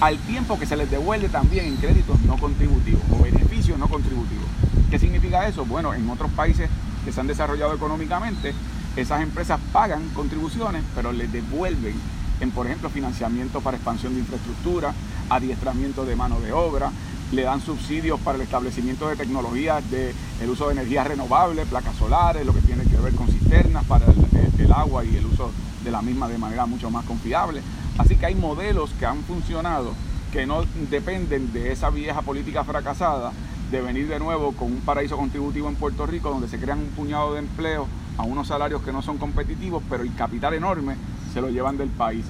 al 0.00 0.18
tiempo 0.18 0.58
que 0.58 0.66
se 0.66 0.76
les 0.76 0.90
devuelve 0.90 1.28
también 1.28 1.66
en 1.66 1.76
créditos 1.76 2.20
no 2.22 2.36
contributivos 2.36 3.02
o 3.12 3.22
beneficios 3.22 3.78
no 3.78 3.88
contributivos. 3.88 4.44
¿Qué 4.90 4.98
significa 4.98 5.46
eso? 5.46 5.64
Bueno, 5.64 5.94
en 5.94 6.10
otros 6.10 6.30
países 6.32 6.68
que 7.04 7.12
se 7.12 7.20
han 7.20 7.28
desarrollado 7.28 7.72
económicamente, 7.72 8.52
esas 8.96 9.22
empresas 9.22 9.60
pagan 9.72 10.08
contribuciones, 10.10 10.82
pero 10.94 11.12
les 11.12 11.30
devuelven 11.32 11.94
en, 12.40 12.50
por 12.50 12.66
ejemplo, 12.66 12.90
financiamiento 12.90 13.60
para 13.60 13.76
expansión 13.76 14.14
de 14.14 14.20
infraestructura, 14.20 14.92
adiestramiento 15.30 16.04
de 16.04 16.16
mano 16.16 16.40
de 16.40 16.52
obra, 16.52 16.90
le 17.32 17.42
dan 17.42 17.60
subsidios 17.60 18.20
para 18.20 18.36
el 18.36 18.42
establecimiento 18.42 19.08
de 19.08 19.16
tecnologías 19.16 19.88
de 19.90 20.14
el 20.40 20.50
uso 20.50 20.66
de 20.66 20.74
energías 20.74 21.06
renovables, 21.06 21.66
placas 21.66 21.96
solares, 21.96 22.46
lo 22.46 22.52
que 22.52 22.60
tiene 22.60 22.84
que 22.84 22.96
ver 22.96 23.14
con 23.14 23.28
cisternas 23.28 23.84
para 23.84 24.06
el, 24.06 24.72
agua 24.72 25.04
y 25.04 25.16
el 25.16 25.26
uso 25.26 25.52
de 25.84 25.90
la 25.92 26.02
misma 26.02 26.26
de 26.26 26.38
manera 26.38 26.66
mucho 26.66 26.90
más 26.90 27.04
confiable. 27.04 27.62
Así 27.96 28.16
que 28.16 28.26
hay 28.26 28.34
modelos 28.34 28.90
que 28.98 29.06
han 29.06 29.22
funcionado 29.22 29.92
que 30.32 30.46
no 30.46 30.64
dependen 30.90 31.52
de 31.52 31.70
esa 31.70 31.90
vieja 31.90 32.22
política 32.22 32.64
fracasada 32.64 33.32
de 33.70 33.80
venir 33.80 34.08
de 34.08 34.18
nuevo 34.18 34.52
con 34.52 34.72
un 34.72 34.80
paraíso 34.80 35.16
contributivo 35.16 35.68
en 35.68 35.76
Puerto 35.76 36.06
Rico 36.06 36.30
donde 36.30 36.48
se 36.48 36.58
crean 36.58 36.80
un 36.80 36.88
puñado 36.88 37.34
de 37.34 37.40
empleos 37.40 37.86
a 38.16 38.22
unos 38.22 38.48
salarios 38.48 38.82
que 38.82 38.92
no 38.92 39.02
son 39.02 39.18
competitivos, 39.18 39.82
pero 39.88 40.02
el 40.02 40.14
capital 40.14 40.54
enorme 40.54 40.96
se 41.32 41.40
lo 41.40 41.48
llevan 41.48 41.76
del 41.76 41.88
país. 41.88 42.24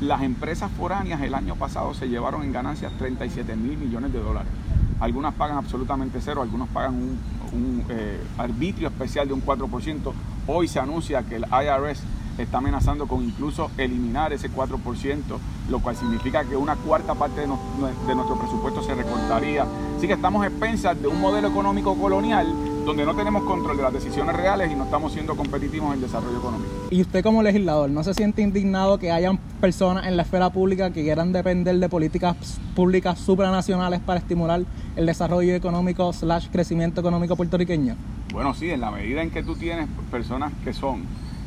Las 0.00 0.22
empresas 0.22 0.70
foráneas 0.72 1.20
el 1.20 1.34
año 1.34 1.56
pasado 1.56 1.94
se 1.94 2.08
llevaron 2.08 2.42
en 2.42 2.52
ganancias 2.52 2.92
37 2.98 3.54
mil 3.56 3.76
millones 3.78 4.12
de 4.12 4.20
dólares. 4.20 4.50
Algunas 4.98 5.34
pagan 5.34 5.56
absolutamente 5.56 6.20
cero, 6.20 6.42
algunos 6.42 6.68
pagan 6.68 6.94
un, 6.94 7.84
eh, 7.88 8.22
arbitrio 8.38 8.88
especial 8.88 9.28
de 9.28 9.34
un 9.34 9.42
4%. 9.42 10.12
Hoy 10.46 10.68
se 10.68 10.78
anuncia 10.78 11.22
que 11.22 11.36
el 11.36 11.44
IRS 11.44 12.02
está 12.38 12.58
amenazando 12.58 13.06
con 13.06 13.22
incluso 13.22 13.70
eliminar 13.76 14.32
ese 14.32 14.50
4%, 14.50 15.38
lo 15.68 15.80
cual 15.80 15.96
significa 15.96 16.44
que 16.44 16.56
una 16.56 16.76
cuarta 16.76 17.14
parte 17.14 17.42
de, 17.42 17.46
nuestro 17.46 18.38
presupuesto 18.38 18.82
se 18.82 18.94
recortaría. 18.94 19.66
Así 19.96 20.06
que 20.06 20.14
estamos 20.14 20.46
expensas 20.46 21.00
de 21.00 21.08
un 21.08 21.20
modelo 21.20 21.48
económico 21.48 21.96
colonial 21.96 22.46
donde 22.90 23.06
no 23.06 23.14
tenemos 23.14 23.44
control 23.44 23.76
de 23.76 23.84
las 23.84 23.92
decisiones 23.92 24.34
reales 24.34 24.68
y 24.72 24.74
no 24.74 24.82
estamos 24.82 25.12
siendo 25.12 25.36
competitivos 25.36 25.90
en 25.90 25.94
el 25.94 26.00
desarrollo 26.00 26.38
económico. 26.38 26.70
¿Y 26.90 27.00
usted 27.00 27.22
como 27.22 27.40
legislador 27.40 27.88
no 27.88 28.02
se 28.02 28.14
siente 28.14 28.42
indignado 28.42 28.98
que 28.98 29.12
hayan 29.12 29.38
personas 29.60 30.08
en 30.08 30.16
la 30.16 30.24
esfera 30.24 30.50
pública 30.50 30.90
que 30.90 31.04
quieran 31.04 31.32
depender 31.32 31.78
de 31.78 31.88
políticas 31.88 32.58
públicas 32.74 33.16
supranacionales 33.16 34.00
para 34.00 34.18
estimular 34.18 34.64
el 34.96 35.06
desarrollo 35.06 35.54
económico 35.54 36.12
slash 36.12 36.48
crecimiento 36.50 37.00
económico 37.00 37.36
puertorriqueño? 37.36 37.94
Bueno, 38.32 38.54
sí, 38.54 38.70
en 38.70 38.80
la 38.80 38.90
medida 38.90 39.22
en 39.22 39.30
que 39.30 39.44
tú 39.44 39.54
tienes 39.54 39.86
personas 40.10 40.52
que 40.64 40.72
son 40.72 41.04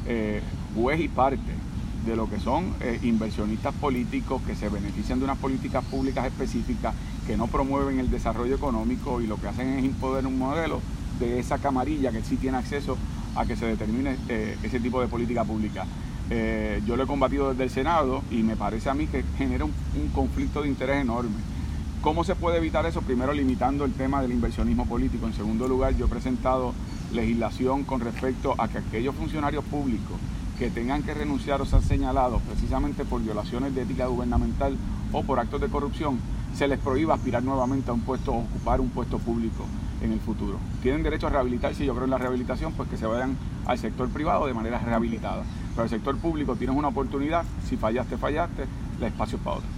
eh, 0.08 0.40
juez 0.74 1.02
y 1.02 1.10
parte 1.10 1.42
de 2.06 2.16
lo 2.16 2.30
que 2.30 2.40
son 2.40 2.74
eh, 2.80 3.00
inversionistas 3.04 3.74
políticos 3.76 4.42
que 4.48 4.56
se 4.56 4.70
benefician 4.70 5.20
de 5.20 5.26
unas 5.26 5.40
políticas 5.40 5.84
públicas 5.84 6.26
específicas 6.26 6.96
que 7.28 7.36
no 7.36 7.48
promueven 7.48 8.00
el 8.00 8.10
desarrollo 8.10 8.56
económico 8.56 9.20
y 9.20 9.28
lo 9.28 9.36
que 9.36 9.50
hacen 9.50 9.80
es 9.80 9.84
imponer 9.84 10.26
un 10.26 10.40
modelo 10.40 10.80
de 11.20 11.40
esa 11.40 11.58
camarilla 11.58 12.12
que 12.12 12.24
sí 12.24 12.38
tiene 12.38 12.58
acceso 12.58 12.98
a 13.36 13.46
que 13.46 13.56
se 13.56 13.66
determine 13.66 14.18
eh, 14.30 14.58
ese 14.64 14.80
tipo 14.80 15.02
de 15.02 15.08
política 15.08 15.44
pública. 15.44 15.86
Eh, 16.30 16.82
yo 16.86 16.96
lo 16.96 17.04
he 17.04 17.08
combatido 17.08 17.50
desde 17.50 17.64
el 17.64 17.70
Senado 17.70 18.24
y 18.32 18.44
me 18.44 18.56
parece 18.56 18.90
a 18.90 18.94
mí 18.94 19.08
que 19.08 19.24
genera 19.38 19.66
un, 19.66 19.74
conflicto 20.14 20.62
de 20.62 20.70
interés 20.70 21.02
enorme. 21.02 21.36
¿Cómo 22.02 22.24
se 22.24 22.36
puede 22.36 22.58
evitar 22.58 22.86
eso? 22.86 23.02
Primero 23.02 23.34
limitando 23.34 23.86
el 23.86 23.94
tema 23.94 24.22
del 24.22 24.32
inversionismo 24.32 24.86
político. 24.86 25.26
En 25.26 25.34
segundo 25.34 25.68
lugar, 25.68 25.96
yo 25.96 26.06
he 26.06 26.10
presentado 26.10 26.74
legislación 27.14 27.84
con 27.84 28.02
respecto 28.02 28.56
a 28.58 28.68
que 28.68 28.80
aquellos 28.80 29.16
funcionarios 29.16 29.64
públicos 29.66 30.18
que 30.60 30.70
tengan 30.70 31.04
que 31.04 31.14
renunciar 31.14 31.62
o 31.62 31.66
ser 31.66 31.82
señalados 31.82 32.42
precisamente 32.44 33.06
por 33.06 33.22
violaciones 33.22 33.74
de 33.74 33.84
ética 33.84 34.08
gubernamental 34.08 34.76
o 35.12 35.24
por 35.24 35.40
actos 35.40 35.62
de 35.62 35.68
corrupción, 35.68 36.20
se 36.56 36.68
les 36.68 36.80
prohíba 36.80 37.16
aspirar 37.16 37.44
nuevamente 37.44 37.90
a 37.90 37.94
un 37.94 38.02
puesto 38.02 38.34
o 38.34 38.40
ocupar 38.40 38.82
un 38.82 38.90
puesto 38.90 39.18
público 39.18 39.66
en 40.04 40.12
el 40.12 40.20
futuro. 40.20 40.58
Tienen 40.82 41.04
derecho 41.04 41.28
a 41.28 41.30
rehabilitarse 41.32 41.84
y 41.84 41.88
yo 41.88 41.94
creo 41.94 42.06
en 42.06 42.12
la 42.12 42.18
rehabilitación, 42.18 42.74
pues 42.74 42.90
que 42.90 42.98
se 42.98 43.06
vayan 43.06 43.36
al 43.66 43.78
sector 43.78 44.10
privado 44.10 44.46
de 44.46 44.54
manera 44.54 44.80
rehabilitada. 44.80 45.44
Pero 45.72 45.84
el 45.84 45.90
sector 45.90 46.18
público 46.18 46.56
tienes 46.56 46.76
una 46.76 46.90
oportunidad, 46.90 47.46
si 47.68 47.78
fallaste, 47.78 48.18
fallaste, 48.18 48.66
el 48.98 49.04
espacio 49.04 49.38
es 49.38 49.44
para 49.44 49.58
otro. 49.58 49.70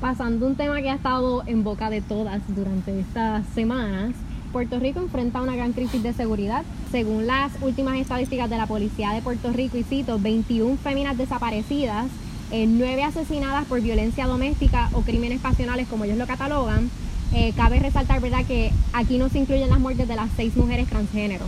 Pasando 0.00 0.46
un 0.46 0.56
tema 0.56 0.82
que 0.82 0.90
ha 0.90 0.94
estado 0.94 1.44
en 1.46 1.62
boca 1.62 1.88
de 1.88 2.00
todas 2.00 2.42
durante 2.48 2.98
estas 2.98 3.46
semanas, 3.54 4.14
Puerto 4.52 4.78
Rico 4.78 5.00
enfrenta 5.00 5.40
una 5.40 5.54
gran 5.54 5.72
crisis 5.72 6.02
de 6.02 6.12
seguridad. 6.12 6.64
Según 6.90 7.26
las 7.26 7.52
últimas 7.62 7.96
estadísticas 7.98 8.50
de 8.50 8.58
la 8.58 8.66
Policía 8.66 9.12
de 9.12 9.22
Puerto 9.22 9.52
Rico, 9.52 9.78
y 9.78 9.84
cito, 9.84 10.18
21 10.18 10.76
féminas 10.76 11.16
desaparecidas, 11.16 12.08
9 12.50 13.00
eh, 13.00 13.04
asesinadas 13.04 13.64
por 13.64 13.80
violencia 13.80 14.26
doméstica 14.26 14.90
o 14.92 15.00
crímenes 15.00 15.40
pasionales, 15.40 15.88
como 15.88 16.04
ellos 16.04 16.18
lo 16.18 16.26
catalogan. 16.26 16.90
Eh, 17.34 17.52
cabe 17.56 17.78
resaltar 17.78 18.20
¿verdad? 18.20 18.44
que 18.44 18.72
aquí 18.92 19.18
no 19.18 19.28
se 19.28 19.38
incluyen 19.38 19.70
las 19.70 19.80
muertes 19.80 20.08
de 20.08 20.16
las 20.16 20.30
6 20.36 20.56
mujeres 20.56 20.88
transgénero. 20.88 21.44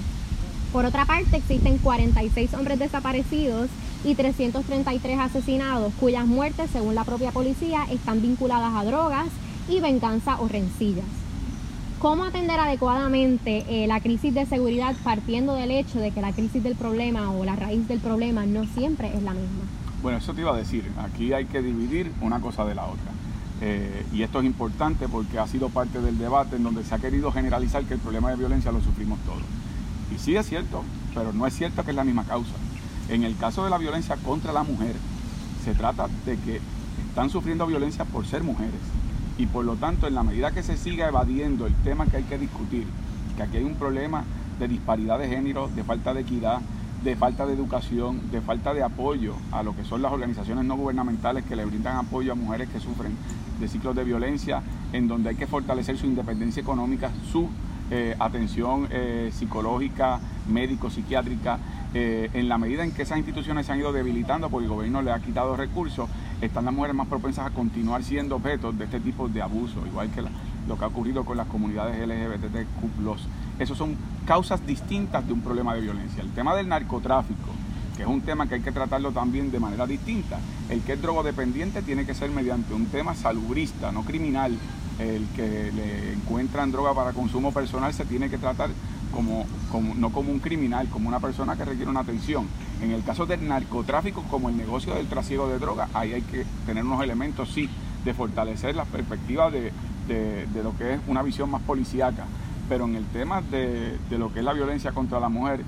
Por 0.73 0.85
otra 0.85 1.05
parte, 1.05 1.37
existen 1.37 1.79
46 1.79 2.55
hombres 2.55 2.79
desaparecidos 2.79 3.69
y 4.05 4.15
333 4.15 5.19
asesinados, 5.19 5.93
cuyas 6.01 6.27
muertes, 6.27 6.71
según 6.71 6.95
la 6.95 7.05
propia 7.05 7.31
policía, 7.31 7.87
están 7.91 8.21
vinculadas 8.21 8.75
a 8.75 8.85
drogas 8.85 9.29
y 9.69 9.81
venganza 9.81 10.41
o 10.41 10.49
rencillas 10.49 11.07
cómo 12.05 12.25
atender 12.25 12.61
adecuadamente 12.61 13.65
eh, 13.67 13.87
la 13.87 13.99
crisis 13.99 14.35
de 14.35 14.45
seguridad 14.45 14.95
partiendo 15.03 15.55
del 15.55 15.71
hecho 15.71 16.01
de 16.01 16.11
que 16.11 16.21
la 16.21 16.35
crisis 16.35 16.63
del 16.63 16.75
problema 16.75 17.31
o 17.31 17.47
la 17.47 17.57
raíz 17.57 17.89
del 17.89 17.99
problema 17.99 18.45
no 18.45 18.67
siempre 18.67 19.09
es 19.09 19.23
la 19.23 19.33
misma. 19.33 19.65
Bueno, 20.03 20.19
eso 20.19 20.35
te 20.35 20.43
iba 20.43 20.53
a 20.53 20.57
decir, 20.59 20.85
aquí 20.99 21.33
hay 21.33 21.47
que 21.47 21.63
dividir 21.63 22.13
una 22.21 22.41
cosa 22.41 22.67
de 22.67 22.75
la 22.75 22.85
otra. 22.85 23.11
Eh, 23.61 24.05
y 24.13 24.23
esto 24.23 24.41
es 24.41 24.47
importante 24.47 25.09
porque 25.09 25.39
ha 25.39 25.47
sido 25.47 25.69
parte 25.69 26.01
del 26.01 26.19
debate 26.19 26.57
en 26.57 26.65
donde 26.65 26.85
se 26.85 26.95
ha 26.95 26.99
querido 26.99 27.33
generalizar 27.33 27.85
que 27.85 27.95
el 27.95 28.01
problema 28.01 28.31
de 28.31 28.37
violencia 28.37 28.73
lo 28.73 28.81
sufrimos 28.81 29.19
todos. 29.21 29.43
Y 30.15 30.19
sí 30.19 30.37
es 30.37 30.47
cierto, 30.47 30.83
pero 31.15 31.33
no 31.33 31.47
es 31.47 31.55
cierto 31.55 31.85
que 31.85 31.91
es 31.91 31.97
la 31.97 32.05
misma 32.05 32.25
causa. 32.25 32.53
En 33.09 33.23
el 33.23 33.37
caso 33.37 33.65
de 33.65 33.71
la 33.71 33.79
violencia 33.79 34.17
contra 34.17 34.53
la 34.53 34.63
mujer, 34.63 34.97
se 35.65 35.75
trata 35.75 36.09
de 36.27 36.37
que 36.39 36.61
están 37.09 37.31
sufriendo 37.31 37.67
violencia 37.67 38.05
por 38.05 38.27
ser 38.27 38.43
mujeres 38.43 38.81
y 39.39 39.47
por 39.47 39.65
lo 39.65 39.77
tanto 39.77 40.07
en 40.07 40.15
la 40.15 40.23
medida 40.23 40.53
que 40.53 40.63
se 40.63 40.77
siga 40.77 41.09
evadiendo 41.09 41.67
el 41.67 41.75
tema 41.77 42.07
que 42.07 42.19
hay 42.19 42.23
que 42.25 42.39
discutir, 42.39 42.87
que 43.37 43.43
aquí 43.43 43.57
hay 43.57 43.65
un 43.65 43.75
problema 43.75 44.25
de 44.59 44.69
disparidad 44.69 45.19
de 45.19 45.29
género, 45.29 45.69
de 45.75 45.83
falta 45.83 46.15
de 46.15 46.21
equidad, 46.21 46.61
de 47.05 47.17
falta 47.17 47.45
de 47.45 47.53
educación, 47.53 48.31
de 48.31 48.41
falta 48.41 48.73
de 48.73 48.83
apoyo 48.83 49.35
a 49.53 49.63
lo 49.63 49.77
que 49.77 49.85
son 49.85 50.01
las 50.01 50.11
organizaciones 50.11 50.65
no 50.65 50.77
gubernamentales 50.77 51.45
que 51.45 51.55
le 51.55 51.67
brindan 51.67 51.99
apoyo 51.99 52.33
a 52.33 52.35
mujeres 52.35 52.71
que 52.71 52.81
sufren 52.81 53.15
de 53.61 53.69
ciclos 53.69 53.95
de 53.95 54.05
violencia, 54.05 54.63
en 54.93 55.07
donde 55.07 55.29
hay 55.29 55.37
que 55.37 55.47
fortalecer 55.47 55.99
su 55.99 56.07
independencia 56.07 56.63
económica, 56.63 57.11
su 57.31 57.49
eh, 57.91 58.17
atención 58.19 58.89
eh, 58.91 59.31
psicológica, 59.35 60.19
médico, 60.49 60.89
psiquiátrica, 60.89 61.59
eh, 61.93 62.31
en 62.33 62.49
la 62.49 62.57
medida 62.57 62.83
en 62.83 62.93
que 62.93 63.03
esas 63.03 63.19
instituciones 63.19 63.67
se 63.67 63.73
han 63.73 63.79
ido 63.79 63.93
debilitando 63.93 64.49
porque 64.49 64.65
el 64.65 64.73
gobierno 64.73 65.03
le 65.03 65.13
ha 65.13 65.21
quitado 65.21 65.57
recursos, 65.57 66.09
están 66.41 66.65
las 66.65 66.73
mujeres 66.73 66.97
más 66.97 67.07
propensas 67.07 67.47
a 67.47 67.51
continuar 67.51 68.03
siendo 68.03 68.37
objetos 68.37 68.77
de 68.79 68.85
este 68.87 68.99
tipo 68.99 69.29
de 69.29 69.43
abuso, 69.43 69.87
igual 69.87 70.11
que 70.11 70.23
lo 70.69 70.79
que 70.79 70.85
ha 70.85 70.89
ocurrido 70.89 71.25
con 71.25 71.37
las 71.37 71.47
comunidades 71.47 71.99
LGBTQ. 71.99 73.19
Esos 73.59 73.79
son 73.79 73.97
causas 74.27 74.67
distintas 74.67 75.27
de 75.27 75.33
un 75.33 75.41
problema 75.41 75.75
de 75.75 75.81
violencia. 75.81 76.23
El 76.23 76.31
tema 76.31 76.55
del 76.55 76.69
narcotráfico, 76.69 77.51
que 77.97 78.03
es 78.03 78.09
un 78.09 78.23
tema 78.23 78.49
que 78.49 78.57
hay 78.57 78.61
que 78.61 78.73
tratarlo 78.73 79.13
también 79.13 79.51
de 79.51 79.61
manera 79.61 79.87
distinta. 79.87 80.39
El 80.69 80.81
que 80.83 80.95
es 80.95 81.03
drogodependiente 81.03 81.83
tiene 81.83 82.05
que 82.05 82.15
ser 82.15 82.31
mediante 82.31 82.75
un 82.75 82.87
tema 82.87 83.15
salubrista, 83.15 83.93
no 83.93 84.03
criminal. 84.03 84.57
El 84.99 85.27
que 85.35 85.73
le 85.73 86.13
encuentran 86.13 86.73
droga 86.73 86.95
para 86.95 87.13
consumo 87.13 87.53
personal 87.53 87.93
se 87.93 88.05
tiene 88.05 88.31
que 88.31 88.39
tratar 88.39 88.71
como, 89.13 89.47
como, 89.71 89.95
no 89.95 90.11
como 90.11 90.31
un 90.33 90.41
criminal, 90.41 90.89
como 90.89 91.09
una 91.09 91.21
persona 91.21 91.57
que 91.57 91.65
requiere 91.65 91.91
una 91.91 92.01
atención. 92.01 92.47
En 92.83 92.91
el 92.91 93.03
caso 93.05 93.27
del 93.27 93.47
narcotráfico, 93.47 94.25
como 94.31 94.49
el 94.49 94.57
negocio 94.57 94.95
del 94.95 95.07
trasiego 95.07 95.49
de 95.49 95.59
droga, 95.59 95.89
ahí 95.95 96.13
hay 96.13 96.23
que 96.23 96.45
tener 96.67 96.85
unos 96.85 97.03
elementos, 97.03 97.51
sí, 97.53 97.69
de 98.05 98.15
fortalecer 98.15 98.75
las 98.75 98.89
perspectivas 98.89 99.53
de, 99.53 99.73
lo 100.09 100.77
que 100.77 100.95
es 100.95 101.01
una 101.07 101.23
visión 101.23 101.51
más 101.51 101.63
policíaca. 101.63 102.25
Pero 102.69 102.85
en 102.87 102.97
el 102.97 103.05
tema 103.07 103.43
de, 103.43 103.99
de 104.09 104.19
lo 104.19 104.33
que 104.33 104.39
es 104.39 104.45
la 104.45 104.53
violencia 104.53 104.93
contra 104.93 105.21
la 105.21 105.29
mujer, 105.29 105.61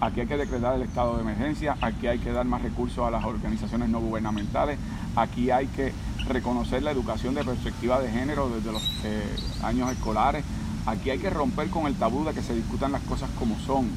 aquí 0.00 0.20
hay 0.20 0.26
que 0.26 0.36
decretar 0.36 0.74
el 0.74 0.82
estado 0.82 1.16
de 1.16 1.22
emergencia, 1.22 1.76
aquí 1.80 2.06
hay 2.06 2.18
que 2.18 2.32
dar 2.32 2.44
más 2.44 2.62
recursos 2.62 3.06
a 3.06 3.10
las 3.10 3.24
organizaciones 3.24 3.88
no 3.88 4.00
gubernamentales, 4.00 4.78
aquí 5.16 5.50
hay 5.50 5.66
que 5.68 5.92
reconocer 6.28 6.82
la 6.82 6.90
educación 6.90 7.34
de 7.34 7.44
perspectiva 7.44 8.00
de 8.00 8.10
género 8.10 8.48
desde 8.48 8.72
los 8.72 8.82
eh, 9.04 9.22
años 9.62 9.90
escolares, 9.90 10.44
aquí 10.86 11.10
hay 11.10 11.18
que 11.18 11.30
romper 11.30 11.68
con 11.70 11.86
el 11.86 11.94
tabú 11.94 12.24
de 12.24 12.32
que 12.32 12.42
se 12.42 12.54
discutan 12.54 12.92
las 12.92 13.02
cosas 13.02 13.30
como 13.38 13.58
son 13.60 13.88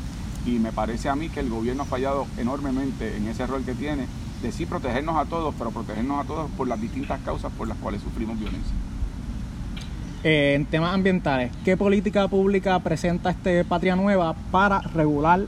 y 0.45 0.59
me 0.59 0.71
parece 0.71 1.09
a 1.09 1.15
mí 1.15 1.29
que 1.29 1.41
el 1.41 1.49
gobierno 1.49 1.83
ha 1.83 1.85
fallado 1.85 2.25
enormemente 2.37 3.17
en 3.17 3.27
ese 3.27 3.45
rol 3.45 3.63
que 3.63 3.73
tiene 3.73 4.07
de 4.41 4.51
sí 4.51 4.65
protegernos 4.65 5.17
a 5.17 5.25
todos, 5.25 5.53
pero 5.57 5.71
protegernos 5.71 6.23
a 6.23 6.27
todos 6.27 6.49
por 6.51 6.67
las 6.67 6.79
distintas 6.79 7.19
causas 7.21 7.51
por 7.57 7.67
las 7.67 7.77
cuales 7.77 8.01
sufrimos 8.01 8.39
violencia. 8.39 8.73
Eh, 10.23 10.53
en 10.55 10.65
temas 10.65 10.93
ambientales, 10.93 11.51
¿qué 11.63 11.77
política 11.77 12.27
pública 12.27 12.79
presenta 12.79 13.29
este 13.29 13.63
Patria 13.63 13.95
Nueva 13.95 14.35
para 14.51 14.81
regular 14.81 15.41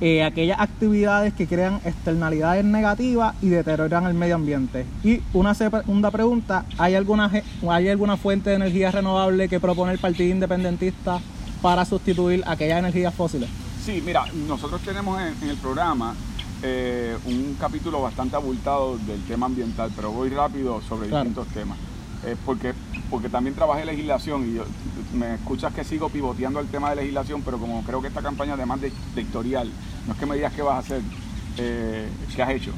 eh, 0.00 0.24
aquellas 0.24 0.60
actividades 0.60 1.34
que 1.34 1.46
crean 1.46 1.80
externalidades 1.84 2.64
negativas 2.64 3.34
y 3.42 3.48
deterioran 3.48 4.06
el 4.06 4.14
medio 4.14 4.36
ambiente? 4.36 4.86
Y 5.04 5.20
una 5.34 5.54
segunda 5.54 6.10
pregunta, 6.10 6.64
¿hay 6.78 6.94
alguna, 6.94 7.30
¿hay 7.68 7.88
alguna 7.88 8.16
fuente 8.16 8.50
de 8.50 8.56
energía 8.56 8.90
renovable 8.90 9.48
que 9.48 9.60
propone 9.60 9.92
el 9.92 9.98
Partido 9.98 10.30
Independentista 10.30 11.20
para 11.60 11.84
sustituir 11.84 12.42
aquellas 12.46 12.78
energías 12.78 13.14
fósiles? 13.14 13.50
Sí, 13.84 14.02
mira, 14.04 14.24
nosotros 14.48 14.80
tenemos 14.80 15.20
en, 15.20 15.50
el 15.50 15.56
programa 15.58 16.14
eh, 16.62 17.14
un 17.26 17.56
capítulo 17.60 18.00
bastante 18.00 18.36
abultado 18.36 18.96
del 18.96 19.22
tema 19.24 19.46
ambiental, 19.46 19.90
pero 19.94 20.10
voy 20.10 20.30
rápido 20.30 20.80
sobre 20.80 21.08
distintos 21.08 21.46
temas. 21.48 21.76
Eh, 22.24 22.36
porque, 22.46 22.72
porque 23.10 23.28
también 23.28 23.54
trabajé 23.54 23.84
legislación 23.84 24.48
y 24.48 25.16
me 25.16 25.34
escuchas 25.34 25.72
que 25.72 25.84
sigo 25.84 26.08
pivoteando 26.08 26.60
el 26.60 26.68
tema 26.68 26.90
de 26.90 26.96
legislación, 26.96 27.42
pero 27.42 27.58
como 27.58 27.82
creo 27.82 28.00
que 28.00 28.08
esta 28.08 28.22
campaña 28.22 28.54
además 28.54 28.80
de, 28.80 28.92
dictorial, 29.14 29.70
no 30.06 30.12
es 30.14 30.18
que 30.18 30.26
me 30.26 30.36
digas 30.36 30.52
qué 30.52 30.62
vas 30.62 30.76
a 30.76 30.78
hacer, 30.78 31.02
eh, 31.58 32.08
qué 32.34 32.42
has 32.42 32.50
hecho. 32.50 32.72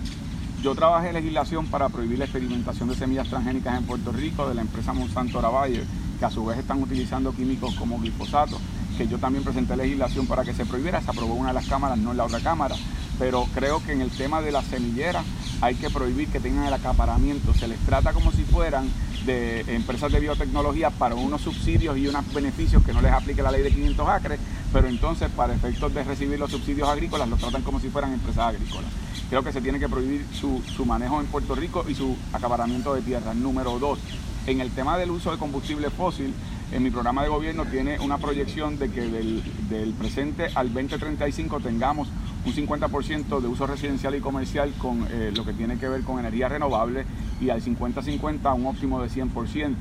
Yo 0.62 0.74
trabajé 0.74 1.12
legislación 1.12 1.66
para 1.66 1.88
prohibir 1.88 2.18
la 2.18 2.24
experimentación 2.24 2.88
de 2.88 2.96
semillas 2.96 3.28
transgénicas 3.28 3.78
en 3.78 3.84
Puerto 3.84 4.10
Rico 4.10 4.48
de 4.48 4.54
la 4.54 4.62
empresa 4.62 4.92
Monsanto 4.92 5.40
Bayer, 5.40 5.84
que 6.18 6.24
a 6.24 6.30
su 6.30 6.44
vez 6.44 6.58
están 6.58 6.82
utilizando 6.82 7.32
químicos 7.32 7.74
como 7.76 7.98
glifosato 7.98 8.58
que 8.96 9.06
yo 9.06 9.18
también 9.18 9.44
presenté 9.44 9.76
legislación 9.76 10.26
para 10.26 10.42
que 10.42 10.54
se 10.54 10.64
prohibiera, 10.64 11.00
se 11.00 11.10
aprobó 11.10 11.34
una 11.34 11.48
de 11.48 11.54
las 11.54 11.66
cámaras, 11.66 11.98
no 11.98 12.12
en 12.12 12.16
la 12.16 12.24
otra 12.24 12.40
cámara, 12.40 12.74
pero 13.18 13.46
creo 13.54 13.82
que 13.84 13.92
en 13.92 14.00
el 14.00 14.10
tema 14.10 14.40
de 14.40 14.52
las 14.52 14.64
semilleras 14.64 15.24
hay 15.60 15.74
que 15.74 15.90
prohibir 15.90 16.28
que 16.28 16.40
tengan 16.40 16.64
el 16.64 16.72
acaparamiento, 16.72 17.52
se 17.54 17.68
les 17.68 17.78
trata 17.80 18.12
como 18.12 18.32
si 18.32 18.42
fueran 18.44 18.88
de 19.26 19.60
empresas 19.74 20.10
de 20.12 20.20
biotecnología 20.20 20.90
para 20.90 21.14
unos 21.14 21.42
subsidios 21.42 21.98
y 21.98 22.06
unos 22.06 22.32
beneficios 22.32 22.82
que 22.84 22.92
no 22.92 23.02
les 23.02 23.12
aplique 23.12 23.42
la 23.42 23.50
ley 23.50 23.62
de 23.62 23.72
500 23.72 24.08
acres, 24.08 24.40
pero 24.72 24.88
entonces 24.88 25.28
para 25.30 25.54
efectos 25.54 25.92
de 25.92 26.04
recibir 26.04 26.38
los 26.38 26.50
subsidios 26.50 26.88
agrícolas 26.88 27.28
los 27.28 27.40
tratan 27.40 27.62
como 27.62 27.80
si 27.80 27.88
fueran 27.88 28.12
empresas 28.12 28.54
agrícolas. 28.54 28.90
Creo 29.28 29.42
que 29.42 29.52
se 29.52 29.60
tiene 29.60 29.80
que 29.80 29.88
prohibir 29.88 30.24
su, 30.32 30.62
manejo 30.86 31.20
en 31.20 31.26
Puerto 31.26 31.54
Rico 31.54 31.84
y 31.88 31.94
su 31.94 32.16
acaparamiento 32.32 32.94
de 32.94 33.02
tierra. 33.02 33.34
Número 33.34 33.78
dos, 33.78 33.98
en 34.46 34.60
el 34.60 34.70
tema 34.70 34.96
del 34.96 35.10
uso 35.10 35.32
de 35.32 35.38
combustible 35.38 35.90
fósil, 35.90 36.32
en 36.70 36.82
mi 36.82 36.90
programa 36.90 37.22
de 37.22 37.28
gobierno 37.28 37.64
tiene 37.64 37.98
una 37.98 38.18
proyección 38.18 38.78
de 38.78 38.90
que 38.90 39.00
del, 39.00 39.42
del 39.68 39.92
presente 39.94 40.48
al 40.54 40.72
2035 40.72 41.60
tengamos 41.60 42.08
un 42.46 42.52
50% 42.54 43.40
de 43.40 43.48
uso 43.48 43.66
residencial 43.66 44.14
y 44.14 44.20
comercial 44.20 44.72
con 44.78 45.06
eh, 45.10 45.32
lo 45.34 45.44
que 45.44 45.52
tiene 45.52 45.78
que 45.78 45.88
ver 45.88 46.02
con 46.02 46.20
energía 46.20 46.48
renovable 46.48 47.04
y 47.40 47.50
al 47.50 47.60
50-50 47.60 48.54
un 48.54 48.66
óptimo 48.66 49.02
de 49.02 49.08
100%. 49.08 49.74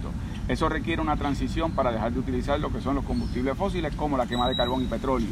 Eso 0.48 0.68
requiere 0.68 1.02
una 1.02 1.16
transición 1.16 1.72
para 1.72 1.92
dejar 1.92 2.12
de 2.14 2.20
utilizar 2.20 2.60
lo 2.60 2.72
que 2.72 2.82
son 2.82 2.96
los 2.96 3.06
combustibles 3.06 3.56
fósiles 3.56 3.94
como 3.96 4.18
la 4.18 4.26
quema 4.26 4.50
de 4.50 4.56
carbón 4.56 4.82
y 4.82 4.86
petróleo. 4.86 5.30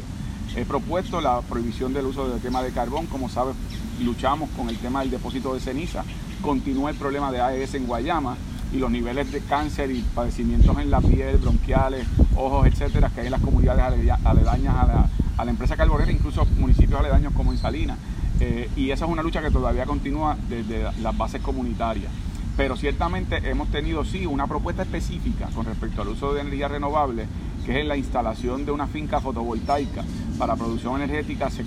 He 0.56 0.64
propuesto 0.64 1.20
la 1.20 1.40
prohibición 1.40 1.92
del 1.92 2.06
uso 2.06 2.28
de 2.28 2.40
quema 2.40 2.62
de 2.62 2.70
carbón, 2.70 3.06
como 3.06 3.28
sabes, 3.28 3.56
luchamos 4.00 4.48
con 4.50 4.68
el 4.68 4.78
tema 4.78 5.00
del 5.00 5.10
depósito 5.10 5.54
de 5.54 5.60
ceniza, 5.60 6.04
continúa 6.40 6.90
el 6.90 6.96
problema 6.96 7.32
de 7.32 7.40
AES 7.40 7.74
en 7.74 7.86
Guayama 7.86 8.36
y 8.72 8.78
los 8.78 8.90
niveles 8.90 9.32
de 9.32 9.40
cáncer 9.40 9.90
y 9.90 10.00
padecimientos 10.14 10.78
en 10.78 10.90
la 10.90 11.00
piel, 11.00 11.38
bronquiales, 11.38 12.06
ojos, 12.36 12.66
etcétera, 12.68 13.10
que 13.12 13.22
hay 13.22 13.26
en 13.26 13.32
las 13.32 13.40
comunidades 13.40 14.10
aledañas 14.24 14.74
a 14.76 14.86
la, 14.86 15.08
a 15.36 15.44
la 15.44 15.50
empresa 15.50 15.76
carbonera, 15.76 16.12
incluso 16.12 16.46
municipios 16.58 16.98
aledaños 17.00 17.32
como 17.32 17.52
en 17.52 17.58
Salinas. 17.58 17.98
Eh, 18.40 18.68
y 18.76 18.90
esa 18.90 19.04
es 19.04 19.10
una 19.10 19.22
lucha 19.22 19.40
que 19.42 19.50
todavía 19.50 19.86
continúa 19.86 20.36
desde 20.48 20.82
las 21.00 21.16
bases 21.16 21.40
comunitarias. 21.40 22.10
Pero 22.56 22.76
ciertamente 22.76 23.36
hemos 23.48 23.68
tenido, 23.68 24.04
sí, 24.04 24.26
una 24.26 24.46
propuesta 24.46 24.82
específica 24.82 25.48
con 25.54 25.66
respecto 25.66 26.02
al 26.02 26.08
uso 26.08 26.34
de 26.34 26.42
energía 26.42 26.68
renovable, 26.68 27.26
que 27.66 27.80
es 27.80 27.86
la 27.86 27.96
instalación 27.96 28.64
de 28.64 28.70
una 28.70 28.86
finca 28.86 29.20
fotovoltaica 29.20 30.04
para 30.38 30.54
producción 30.54 31.00
energética. 31.00 31.50
Se, 31.50 31.64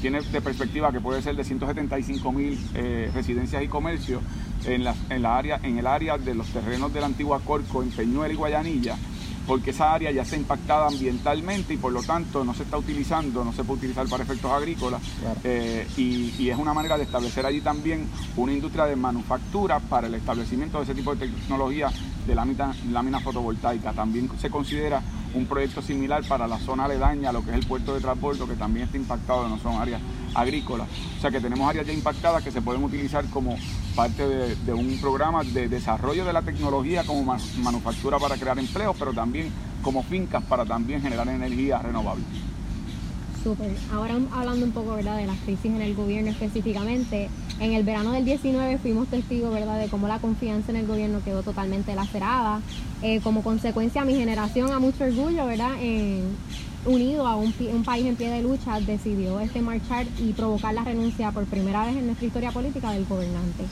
tiene 0.00 0.20
de 0.20 0.40
perspectiva 0.40 0.92
que 0.92 1.00
puede 1.00 1.22
ser 1.22 1.34
de 1.34 1.42
175 1.42 2.30
mil 2.30 2.56
eh, 2.74 3.10
residencias 3.12 3.60
y 3.64 3.66
comercios 3.66 4.22
en, 4.64 4.84
en, 5.08 5.22
la 5.22 5.36
área, 5.36 5.58
en 5.64 5.76
el 5.76 5.88
área 5.88 6.18
de 6.18 6.36
los 6.36 6.46
terrenos 6.50 6.92
de 6.92 7.00
la 7.00 7.06
antigua 7.06 7.40
Corco, 7.40 7.82
en 7.82 7.90
Peñuel 7.90 8.30
y 8.30 8.36
Guayanilla 8.36 8.96
porque 9.46 9.70
esa 9.70 9.92
área 9.92 10.10
ya 10.10 10.22
está 10.22 10.36
impactada 10.36 10.86
ambientalmente 10.86 11.74
y 11.74 11.76
por 11.76 11.92
lo 11.92 12.02
tanto 12.02 12.44
no 12.44 12.54
se 12.54 12.62
está 12.62 12.76
utilizando, 12.76 13.44
no 13.44 13.52
se 13.52 13.64
puede 13.64 13.78
utilizar 13.78 14.06
para 14.08 14.24
efectos 14.24 14.50
agrícolas 14.50 15.00
eh, 15.44 15.86
y, 15.96 16.48
es 16.50 16.58
una 16.58 16.74
manera 16.74 16.98
de 16.98 17.04
establecer 17.04 17.46
allí 17.46 17.60
también 17.60 18.08
una 18.36 18.52
industria 18.52 18.86
de 18.86 18.96
manufactura 18.96 19.78
para 19.78 20.08
el 20.08 20.14
establecimiento 20.14 20.78
de 20.78 20.84
ese 20.84 20.94
tipo 20.94 21.14
de 21.14 21.26
tecnología 21.26 21.90
de 22.26 22.34
lámina, 22.34 22.74
lámina 22.90 23.20
fotovoltaica. 23.20 23.92
También 23.92 24.28
se 24.38 24.50
considera 24.50 25.02
un 25.34 25.46
proyecto 25.46 25.82
similar 25.82 26.24
para 26.24 26.46
la 26.46 26.58
zona 26.58 26.84
aledaña, 26.84 27.32
lo 27.32 27.44
que 27.44 27.50
es 27.50 27.56
el 27.56 27.66
puerto 27.66 27.94
de 27.94 28.00
transporte, 28.00 28.44
que 28.46 28.54
también 28.54 28.86
está 28.86 28.96
impactado, 28.96 29.48
no 29.48 29.58
son 29.58 29.80
áreas 29.80 30.00
agrícolas. 30.34 30.88
O 31.18 31.20
sea 31.20 31.30
que 31.30 31.40
tenemos 31.40 31.68
áreas 31.68 31.86
ya 31.86 31.92
impactadas 31.92 32.42
que 32.42 32.50
se 32.50 32.62
pueden 32.62 32.82
utilizar 32.84 33.24
como 33.26 33.56
parte 33.94 34.26
de, 34.26 34.72
un 34.72 34.98
programa 35.00 35.42
de 35.44 35.68
desarrollo 35.68 36.24
de 36.24 36.32
la 36.32 36.42
tecnología 36.42 37.04
como 37.04 37.36
manufactura 37.62 38.18
para 38.18 38.36
crear 38.36 38.58
empleos, 38.58 38.96
pero 38.98 39.12
también 39.12 39.50
como 39.82 40.02
fincas 40.02 40.42
para 40.44 40.64
también 40.64 41.02
generar 41.02 41.28
energía 41.28 41.78
renovable. 41.78 42.24
Súper. 43.42 43.70
Ahora 43.92 44.18
hablando 44.32 44.66
un 44.66 44.72
poco 44.72 44.94
¿verdad? 44.94 45.16
de 45.16 45.26
las 45.26 45.38
crisis 45.38 45.66
en 45.66 45.80
el 45.80 45.94
gobierno 45.94 46.30
específicamente, 46.30 47.30
en 47.58 47.72
el 47.72 47.84
verano 47.84 48.12
del 48.12 48.24
19 48.24 48.78
fuimos 48.78 49.08
testigos 49.08 49.52
¿verdad? 49.52 49.78
de 49.78 49.88
cómo 49.88 50.08
la 50.08 50.18
confianza 50.18 50.72
en 50.72 50.76
el 50.76 50.86
gobierno 50.86 51.22
quedó 51.24 51.42
totalmente 51.42 51.94
lacerada. 51.94 52.60
Eh, 53.02 53.20
como 53.22 53.42
consecuencia, 53.42 54.04
mi 54.04 54.14
generación, 54.14 54.72
a 54.72 54.78
mucho 54.78 55.04
orgullo, 55.04 55.46
¿verdad? 55.46 55.70
unido 56.86 57.26
a 57.26 57.36
un, 57.36 57.52
país 57.84 58.06
en 58.06 58.16
pie 58.16 58.30
de 58.30 58.42
lucha, 58.42 58.80
decidió 58.80 59.40
este 59.40 59.60
marchar 59.60 60.06
y 60.18 60.32
provocar 60.32 60.74
la 60.74 60.82
renuncia 60.82 61.30
por 61.30 61.44
primera 61.44 61.84
vez 61.86 61.96
en 61.96 62.06
nuestra 62.06 62.26
historia 62.26 62.52
política 62.52 62.92
del 62.92 63.06
gobernante. 63.06 63.64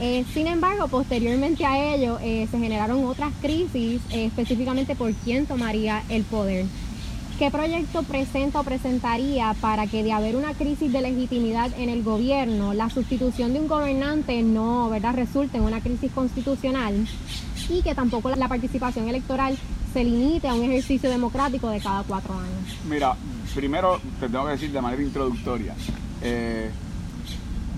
Eh, 0.00 0.24
sin 0.32 0.46
embargo, 0.46 0.86
posteriormente 0.88 1.64
a 1.66 1.94
ello 1.94 2.18
eh, 2.22 2.46
se 2.50 2.58
generaron 2.58 3.04
otras 3.04 3.32
crisis, 3.40 4.00
específicamente 4.10 4.94
por 4.94 5.12
quién 5.12 5.46
tomaría 5.46 6.02
el 6.08 6.24
poder. 6.24 6.66
¿Qué 7.38 7.52
proyecto 7.52 8.02
presenta 8.02 8.58
o 8.58 8.64
presentaría 8.64 9.54
para 9.60 9.86
que 9.86 10.02
de 10.02 10.12
haber 10.12 10.34
una 10.34 10.54
crisis 10.54 10.92
de 10.92 11.00
legitimidad 11.00 11.70
en 11.78 11.88
el 11.88 12.02
gobierno, 12.02 12.74
la 12.74 12.90
sustitución 12.90 13.52
de 13.52 13.60
un 13.60 13.68
gobernante 13.68 14.42
no 14.42 14.90
¿verdad? 14.90 15.14
resulte 15.14 15.58
en 15.58 15.62
una 15.62 15.80
crisis 15.80 16.10
constitucional 16.10 17.06
y 17.68 17.82
que 17.82 17.94
tampoco 17.94 18.30
la 18.30 18.48
participación 18.48 19.08
electoral 19.08 19.56
se 19.92 20.02
limite 20.02 20.48
a 20.48 20.54
un 20.54 20.64
ejercicio 20.64 21.08
democrático 21.08 21.68
de 21.68 21.78
cada 21.78 22.02
cuatro 22.02 22.34
años? 22.34 22.76
Mira, 22.90 23.14
primero 23.54 24.00
te 24.18 24.28
tengo 24.28 24.44
que 24.46 24.52
decir 24.52 24.72
de 24.72 24.80
manera 24.80 25.00
introductoria, 25.00 25.74
eh, 26.22 26.72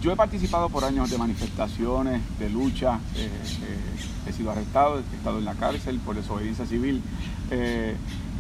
yo 0.01 0.11
he 0.11 0.17
participado 0.17 0.71
por 0.71 0.85
años 0.85 1.11
de 1.11 1.19
manifestaciones, 1.19 2.23
de 2.39 2.49
lucha, 2.49 2.99
eh, 3.15 3.27
eh, 3.27 4.27
he 4.27 4.33
sido 4.33 4.53
arrestado, 4.53 5.01
he 5.01 5.17
estado 5.17 5.39
en 5.39 5.45
la 5.45 5.53
cárcel 5.53 5.99
por 5.99 6.17
desobediencia 6.17 6.65
civil. 6.65 7.03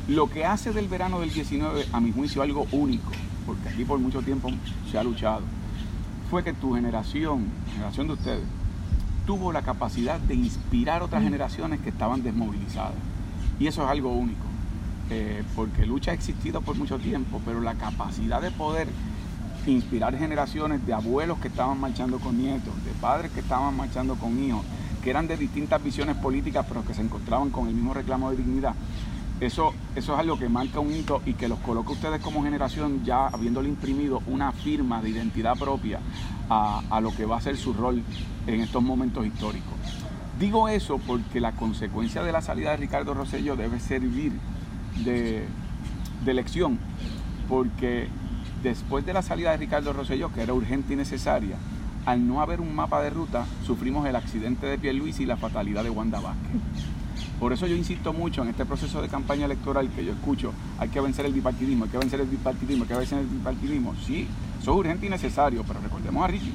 Lo 0.08 0.28
que 0.28 0.44
hace 0.44 0.72
del 0.72 0.88
verano 0.88 1.20
del 1.20 1.32
19, 1.32 1.86
a 1.92 2.00
mi 2.00 2.12
juicio, 2.12 2.42
algo 2.42 2.66
único, 2.72 3.10
porque 3.46 3.68
aquí 3.68 3.84
por 3.84 3.98
mucho 3.98 4.22
tiempo 4.22 4.50
se 4.90 4.98
ha 4.98 5.04
luchado, 5.04 5.42
fue 6.30 6.42
que 6.42 6.52
tu 6.52 6.74
generación, 6.74 7.46
la 7.66 7.72
generación 7.72 8.06
de 8.08 8.12
ustedes, 8.14 8.44
tuvo 9.26 9.52
la 9.52 9.62
capacidad 9.62 10.18
de 10.18 10.34
inspirar 10.34 11.02
otras 11.02 11.22
generaciones 11.22 11.80
que 11.80 11.90
estaban 11.90 12.22
desmovilizadas. 12.22 12.94
Y 13.60 13.66
eso 13.66 13.84
es 13.84 13.88
algo 13.88 14.12
único, 14.12 14.44
eh, 15.10 15.44
porque 15.54 15.86
lucha 15.86 16.10
ha 16.10 16.14
existido 16.14 16.60
por 16.60 16.76
mucho 16.76 16.98
tiempo, 16.98 17.40
pero 17.44 17.60
la 17.60 17.74
capacidad 17.74 18.40
de 18.40 18.50
poder 18.50 18.88
inspirar 19.66 20.16
generaciones 20.18 20.84
de 20.86 20.94
abuelos 20.94 21.38
que 21.38 21.48
estaban 21.48 21.78
marchando 21.78 22.18
con 22.18 22.38
nietos, 22.38 22.74
de 22.84 22.90
padres 23.00 23.30
que 23.30 23.40
estaban 23.40 23.76
marchando 23.76 24.14
con 24.14 24.42
hijos, 24.42 24.64
que 25.02 25.10
eran 25.10 25.26
de 25.26 25.36
distintas 25.36 25.82
visiones 25.82 26.16
políticas, 26.16 26.66
pero 26.68 26.84
que 26.84 26.94
se 26.94 27.02
encontraban 27.02 27.50
con 27.50 27.68
el 27.68 27.74
mismo 27.74 27.94
reclamo 27.94 28.30
de 28.30 28.38
dignidad, 28.38 28.74
eso, 29.40 29.72
eso 29.96 30.12
es 30.14 30.20
algo 30.20 30.38
que 30.38 30.48
marca 30.48 30.80
un 30.80 30.92
hito 30.92 31.22
y 31.24 31.32
que 31.32 31.48
los 31.48 31.58
coloca 31.60 31.92
ustedes 31.92 32.20
como 32.20 32.42
generación 32.42 33.02
ya 33.04 33.28
habiéndole 33.28 33.68
imprimido 33.68 34.22
una 34.26 34.52
firma 34.52 35.00
de 35.00 35.10
identidad 35.10 35.56
propia 35.56 36.00
a, 36.50 37.00
lo 37.00 37.14
que 37.14 37.24
va 37.24 37.38
a 37.38 37.40
ser 37.40 37.56
su 37.56 37.72
rol 37.72 38.02
en 38.46 38.60
estos 38.60 38.82
momentos 38.82 39.24
históricos. 39.24 39.72
Digo 40.38 40.68
eso 40.68 40.98
porque 40.98 41.40
la 41.40 41.52
consecuencia 41.52 42.22
de 42.22 42.32
la 42.32 42.42
salida 42.42 42.72
de 42.72 42.78
Ricardo 42.78 43.14
Rosello 43.14 43.56
debe 43.56 43.80
servir 43.80 44.32
de, 45.04 45.46
de 46.24 46.34
lección, 46.34 46.78
porque 47.48 48.08
después 48.62 49.06
de 49.06 49.12
la 49.12 49.22
salida 49.22 49.52
de 49.52 49.58
Ricardo 49.58 49.92
Rosello, 49.92 50.32
que 50.32 50.42
era 50.42 50.52
urgente 50.52 50.92
y 50.92 50.96
necesaria, 50.96 51.56
al 52.04 52.26
no 52.26 52.42
haber 52.42 52.60
un 52.60 52.74
mapa 52.74 53.00
de 53.00 53.10
ruta, 53.10 53.46
sufrimos 53.64 54.06
el 54.06 54.16
accidente 54.16 54.66
de 54.66 54.78
Pierluisi 54.78 55.22
y 55.22 55.26
la 55.26 55.36
fatalidad 55.36 55.84
de 55.84 55.90
Wanda 55.90 56.20
Vázquez. 56.20 56.60
Por 57.40 57.54
eso 57.54 57.66
yo 57.66 57.74
insisto 57.74 58.12
mucho 58.12 58.42
en 58.42 58.48
este 58.48 58.66
proceso 58.66 59.00
de 59.00 59.08
campaña 59.08 59.46
electoral 59.46 59.88
que 59.88 60.04
yo 60.04 60.12
escucho, 60.12 60.52
hay 60.78 60.90
que 60.90 61.00
vencer 61.00 61.24
el 61.24 61.32
bipartidismo, 61.32 61.84
hay 61.84 61.90
que 61.90 61.96
vencer 61.96 62.20
el 62.20 62.26
bipartidismo, 62.26 62.84
hay 62.84 62.88
que 62.88 62.96
vencer 62.96 63.18
el 63.18 63.26
bipartidismo. 63.26 63.94
Sí, 64.06 64.28
eso 64.60 64.72
es 64.72 64.76
urgente 64.76 65.06
y 65.06 65.08
necesario, 65.08 65.64
pero 65.66 65.80
recordemos 65.80 66.22
a 66.22 66.26
Ricky, 66.26 66.52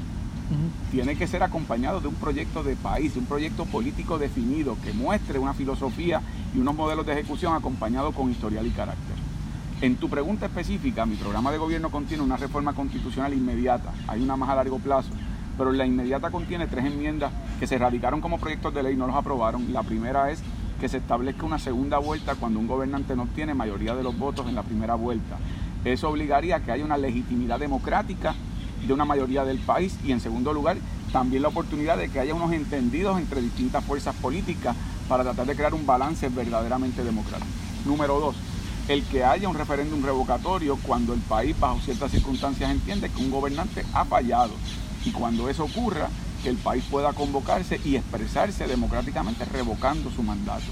tiene 0.91 1.15
que 1.15 1.25
ser 1.25 1.41
acompañado 1.41 2.01
de 2.01 2.07
un 2.07 2.13
proyecto 2.13 2.61
de 2.61 2.75
país, 2.75 3.15
de 3.15 3.19
un 3.19 3.25
proyecto 3.25 3.65
político 3.65 4.19
definido 4.19 4.77
que 4.83 4.93
muestre 4.93 5.39
una 5.39 5.55
filosofía 5.55 6.21
y 6.53 6.59
unos 6.59 6.75
modelos 6.75 7.03
de 7.07 7.13
ejecución 7.13 7.55
acompañados 7.55 8.13
con 8.13 8.29
historial 8.29 8.67
y 8.67 8.69
carácter. 8.69 9.15
En 9.81 9.95
tu 9.95 10.07
pregunta 10.07 10.45
específica, 10.45 11.07
mi 11.07 11.15
programa 11.15 11.51
de 11.51 11.57
gobierno 11.57 11.89
contiene 11.89 12.21
una 12.21 12.37
reforma 12.37 12.73
constitucional 12.73 13.33
inmediata, 13.33 13.91
hay 14.07 14.21
una 14.21 14.35
más 14.35 14.49
a 14.49 14.55
largo 14.55 14.77
plazo, 14.77 15.09
pero 15.57 15.71
la 15.71 15.85
inmediata 15.85 16.29
contiene 16.29 16.67
tres 16.67 16.85
enmiendas 16.85 17.31
que 17.59 17.65
se 17.65 17.79
radicaron 17.79 18.21
como 18.21 18.37
proyectos 18.37 18.73
de 18.73 18.83
ley, 18.83 18.95
no 18.95 19.07
los 19.07 19.15
aprobaron. 19.15 19.73
La 19.73 19.83
primera 19.83 20.29
es 20.29 20.43
que 20.79 20.89
se 20.89 20.97
establezca 20.97 21.45
una 21.45 21.59
segunda 21.59 21.97
vuelta 21.97 22.35
cuando 22.35 22.59
un 22.59 22.67
gobernante 22.67 23.15
no 23.15 23.23
obtiene 23.23 23.53
mayoría 23.53 23.95
de 23.95 24.03
los 24.03 24.17
votos 24.17 24.47
en 24.47 24.55
la 24.55 24.63
primera 24.63 24.95
vuelta. 24.95 25.38
Eso 25.83 26.09
obligaría 26.09 26.57
a 26.57 26.59
que 26.59 26.71
haya 26.71 26.83
una 26.83 26.97
legitimidad 26.97 27.59
democrática 27.59 28.35
de 28.85 28.93
una 28.93 29.05
mayoría 29.05 29.45
del 29.45 29.59
país 29.59 29.97
y 30.03 30.11
en 30.11 30.19
segundo 30.19 30.53
lugar 30.53 30.77
también 31.11 31.43
la 31.43 31.47
oportunidad 31.47 31.97
de 31.97 32.09
que 32.09 32.19
haya 32.19 32.33
unos 32.33 32.51
entendidos 32.51 33.17
entre 33.19 33.41
distintas 33.41 33.83
fuerzas 33.85 34.15
políticas 34.15 34.75
para 35.07 35.23
tratar 35.23 35.45
de 35.45 35.55
crear 35.55 35.73
un 35.73 35.85
balance 35.85 36.27
verdaderamente 36.29 37.03
democrático. 37.03 37.47
Número 37.85 38.19
dos, 38.19 38.35
el 38.88 39.03
que 39.05 39.23
haya 39.23 39.47
un 39.47 39.55
referéndum 39.55 40.03
revocatorio 40.03 40.77
cuando 40.83 41.13
el 41.13 41.21
país 41.21 41.57
bajo 41.59 41.79
ciertas 41.79 42.11
circunstancias 42.11 42.69
entiende 42.69 43.09
que 43.09 43.21
un 43.21 43.31
gobernante 43.31 43.85
ha 43.93 44.05
fallado 44.05 44.53
y 45.05 45.11
cuando 45.11 45.49
eso 45.49 45.63
ocurra 45.63 46.09
que 46.45 46.51
el 46.51 46.58
país 46.58 46.84
pueda 46.91 47.12
convocarse 47.12 47.81
y 47.84 47.95
expresarse 47.95 48.67
democráticamente 48.67 49.45
revocando 49.45 50.12
su 50.12 50.21
mandato. 50.21 50.71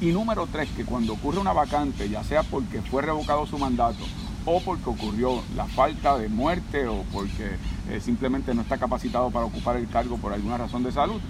Y 0.00 0.06
número 0.12 0.48
tres, 0.50 0.70
que 0.74 0.86
cuando 0.86 1.12
ocurre 1.12 1.38
una 1.38 1.52
vacante, 1.52 2.08
ya 2.08 2.24
sea 2.24 2.42
porque 2.42 2.80
fue 2.80 3.02
revocado 3.02 3.44
su 3.44 3.58
mandato 3.58 4.02
o 4.46 4.62
porque 4.62 4.88
ocurrió 4.88 5.42
la 5.54 5.66
falta 5.66 6.16
de 6.16 6.30
muerte 6.30 6.88
o 6.88 7.04
porque 7.12 7.50
eh, 7.90 8.00
simplemente 8.00 8.54
no 8.54 8.62
está 8.62 8.78
capacitado 8.78 9.30
para 9.30 9.44
ocupar 9.44 9.76
el 9.76 9.90
cargo 9.90 10.16
por 10.16 10.32
alguna 10.32 10.56
razón 10.56 10.84
de 10.84 10.90
salud, 10.90 11.20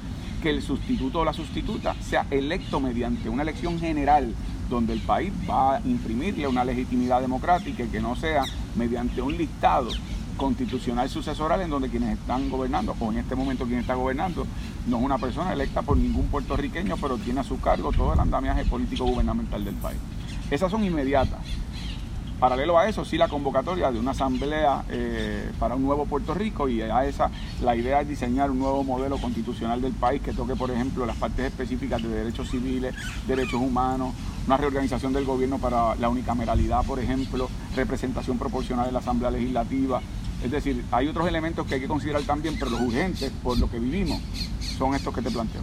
que 0.41 0.51
el 0.51 0.63
sustituto 0.63 1.19
o 1.19 1.25
la 1.25 1.33
sustituta 1.33 1.97
sea 2.01 2.29
electo 2.31 2.79
mediante 2.79 3.29
una 3.29 3.43
elección 3.43 3.81
general 3.81 4.33
donde 4.69 4.93
el 4.93 5.01
país 5.01 5.33
va 5.51 5.75
a 5.75 5.81
imprimirle 5.81 6.47
una 6.47 6.65
legitimidad 6.65 7.21
democrática 7.21 7.83
y 7.83 7.89
que 7.89 8.01
no 8.01 8.15
sea 8.15 8.45
mediante 8.77 9.21
un 9.21 9.37
listado 9.37 9.91
constitucional 10.41 11.07
sucesoral 11.11 11.61
en 11.61 11.69
donde 11.69 11.91
quienes 11.91 12.19
están 12.19 12.49
gobernando, 12.49 12.97
o 12.99 13.13
en 13.13 13.19
este 13.19 13.35
momento 13.35 13.67
quien 13.67 13.81
está 13.81 13.95
gobernando, 13.95 14.47
no 14.87 14.97
es 14.97 15.03
una 15.05 15.19
persona 15.19 15.53
electa 15.53 15.83
por 15.83 15.99
ningún 15.99 16.29
puertorriqueño, 16.29 16.97
pero 16.97 17.19
tiene 17.19 17.41
a 17.41 17.45
su 17.45 17.61
cargo 17.61 17.93
todo 17.93 18.15
el 18.15 18.21
andamiaje 18.21 18.65
político 18.65 19.05
gubernamental 19.05 19.63
del 19.63 19.75
país. 19.75 19.99
Esas 20.51 20.71
son 20.71 20.83
inmediatas. 20.83 21.41
Paralelo 22.39 22.79
a 22.79 22.89
eso, 22.89 23.05
sí 23.05 23.19
la 23.19 23.29
convocatoria 23.29 23.93
de 23.93 23.99
una 23.99 24.13
asamblea 24.13 24.83
eh, 24.89 25.53
para 25.59 25.75
un 25.75 25.83
nuevo 25.83 26.07
Puerto 26.07 26.33
Rico 26.33 26.71
y 26.71 26.81
a 26.81 27.05
esa 27.05 27.31
la 27.63 27.77
idea 27.77 28.01
es 28.01 28.09
diseñar 28.09 28.51
un 28.51 28.61
nuevo 28.61 28.83
modelo 28.83 29.19
constitucional 29.19 29.83
del 29.83 29.93
país 29.93 30.23
que 30.23 30.33
toque, 30.33 30.57
por 30.57 30.71
ejemplo, 30.71 31.05
las 31.05 31.17
partes 31.17 31.45
específicas 31.45 32.03
de 32.03 32.09
derechos 32.09 32.49
civiles, 32.49 32.95
derechos 33.27 33.61
humanos, 33.61 34.15
una 34.47 34.57
reorganización 34.57 35.13
del 35.13 35.27
gobierno 35.27 35.59
para 35.59 35.95
la 35.97 36.09
unicameralidad, 36.09 36.83
por 36.87 36.99
ejemplo, 36.99 37.51
representación 37.77 38.39
proporcional 38.39 38.87
en 38.87 38.95
la 38.95 39.01
Asamblea 39.01 39.31
Legislativa. 39.31 40.01
Es 40.45 40.51
decir, 40.51 40.85
hay 40.91 41.09
otros 41.09 41.29
elementos 41.29 41.67
que 41.67 41.75
hay 41.75 41.81
que 41.81 41.89
considerar 41.89 42.23
también, 42.23 42.57
pero 42.59 42.71
los 42.71 42.81
urgentes, 42.81 43.31
por 43.43 43.59
lo 43.59 43.71
que 43.71 43.79
vivimos, 43.79 44.21
son 44.79 44.95
estos 44.95 45.15
que 45.15 45.23
te 45.23 45.31
planteo. 45.31 45.63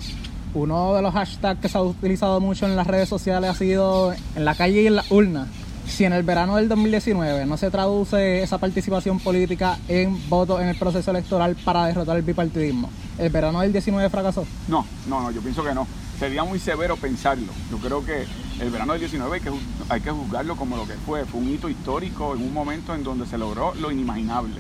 Uno 0.54 0.94
de 0.94 1.02
los 1.02 1.14
hashtags 1.14 1.60
que 1.60 1.70
se 1.70 1.78
ha 1.78 1.82
utilizado 1.82 2.40
mucho 2.40 2.66
en 2.66 2.76
las 2.76 2.88
redes 2.88 3.10
sociales 3.10 3.50
ha 3.50 3.54
sido 3.56 4.14
en 4.36 4.46
la 4.46 4.56
calle 4.56 4.82
y 4.84 4.88
en 4.88 4.96
la 4.96 5.06
urna 5.10 5.48
si 5.88 6.04
en 6.04 6.14
el 6.14 6.24
verano 6.24 6.58
del 6.58 6.68
2019 6.68 7.46
no 7.46 7.58
se 7.58 7.72
traduce 7.72 8.44
esa 8.44 8.58
participación 8.58 9.20
política 9.20 9.78
en 9.88 10.18
votos 10.30 10.62
en 10.62 10.68
el 10.68 10.78
proceso 10.78 11.12
electoral 11.12 11.56
para 11.64 11.86
derrotar 11.86 12.18
el 12.18 12.24
bipartidismo, 12.24 12.90
¿el 13.18 13.30
verano 13.30 13.62
del 13.62 13.72
19 13.72 14.10
fracasó? 14.10 14.46
No, 14.68 14.86
no, 15.08 15.22
no, 15.22 15.32
yo 15.32 15.42
pienso 15.42 15.64
que 15.64 15.74
no. 15.74 15.88
Sería 16.20 16.44
muy 16.44 16.60
severo 16.60 16.98
pensarlo. 16.98 17.54
Yo 17.72 17.78
creo 17.78 18.04
que 18.04 18.26
el 18.60 18.70
verano 18.70 18.94
del 18.94 19.02
19 19.02 19.42
hay 19.90 20.02
que, 20.02 20.12
juzgarlo 20.12 20.56
como 20.56 20.78
lo 20.78 20.88
que 20.88 20.94
fue. 20.94 21.26
Fue 21.26 21.42
un 21.42 21.50
hito 21.50 21.70
histórico 21.70 22.36
en 22.36 22.42
un 22.42 22.54
momento 22.54 22.96
en 22.96 23.04
donde 23.04 23.26
se 23.26 23.38
logró 23.38 23.74
lo 23.76 23.92
inimaginable. 23.92 24.56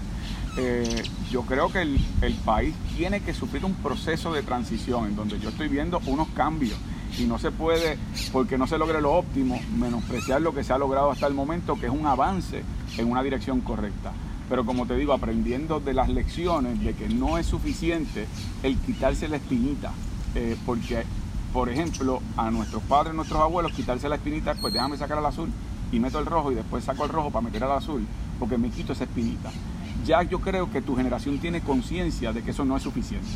Eh, 0.57 1.03
yo 1.29 1.43
creo 1.43 1.71
que 1.71 1.81
el, 1.81 1.99
el 2.21 2.33
país 2.35 2.75
tiene 2.95 3.21
que 3.21 3.33
sufrir 3.33 3.63
un 3.65 3.73
proceso 3.75 4.33
de 4.33 4.43
transición 4.43 5.05
en 5.05 5.15
donde 5.15 5.39
yo 5.39 5.49
estoy 5.49 5.67
viendo 5.67 6.01
unos 6.07 6.27
cambios 6.29 6.77
y 7.17 7.25
no 7.25 7.39
se 7.39 7.51
puede, 7.51 7.97
porque 8.31 8.57
no 8.57 8.67
se 8.67 8.77
logre 8.77 9.01
lo 9.01 9.13
óptimo, 9.13 9.59
menospreciar 9.77 10.41
lo 10.41 10.53
que 10.53 10.63
se 10.63 10.73
ha 10.73 10.77
logrado 10.77 11.11
hasta 11.11 11.27
el 11.27 11.33
momento, 11.33 11.79
que 11.79 11.87
es 11.87 11.91
un 11.91 12.05
avance 12.05 12.63
en 12.97 13.09
una 13.09 13.23
dirección 13.23 13.61
correcta. 13.61 14.11
Pero 14.49 14.65
como 14.65 14.85
te 14.85 14.95
digo, 14.95 15.13
aprendiendo 15.13 15.79
de 15.79 15.93
las 15.93 16.09
lecciones 16.09 16.81
de 16.83 16.93
que 16.93 17.09
no 17.09 17.37
es 17.37 17.45
suficiente 17.45 18.27
el 18.63 18.77
quitarse 18.77 19.27
la 19.27 19.37
espinita, 19.37 19.91
eh, 20.35 20.55
porque, 20.65 21.03
por 21.53 21.69
ejemplo, 21.69 22.21
a 22.35 22.51
nuestros 22.51 22.83
padres, 22.83 23.13
nuestros 23.13 23.41
abuelos, 23.41 23.71
quitarse 23.73 24.09
la 24.09 24.15
espinita, 24.15 24.55
pues 24.55 24.73
déjame 24.73 24.97
sacar 24.97 25.17
al 25.17 25.25
azul 25.25 25.49
y 25.91 25.99
meto 25.99 26.19
el 26.19 26.25
rojo 26.25 26.51
y 26.51 26.55
después 26.55 26.83
saco 26.83 27.05
el 27.05 27.09
rojo 27.09 27.31
para 27.31 27.45
meter 27.45 27.63
al 27.63 27.71
azul, 27.71 28.05
porque 28.39 28.57
me 28.57 28.69
quito 28.69 28.93
esa 28.93 29.05
espinita. 29.05 29.51
Ya 30.05 30.21
yo 30.23 30.39
creo 30.39 30.71
que 30.71 30.81
tu 30.81 30.95
generación 30.95 31.39
tiene 31.39 31.61
conciencia 31.61 32.33
de 32.33 32.43
que 32.43 32.51
eso 32.51 32.65
no 32.65 32.77
es 32.77 32.83
suficiente 32.83 33.29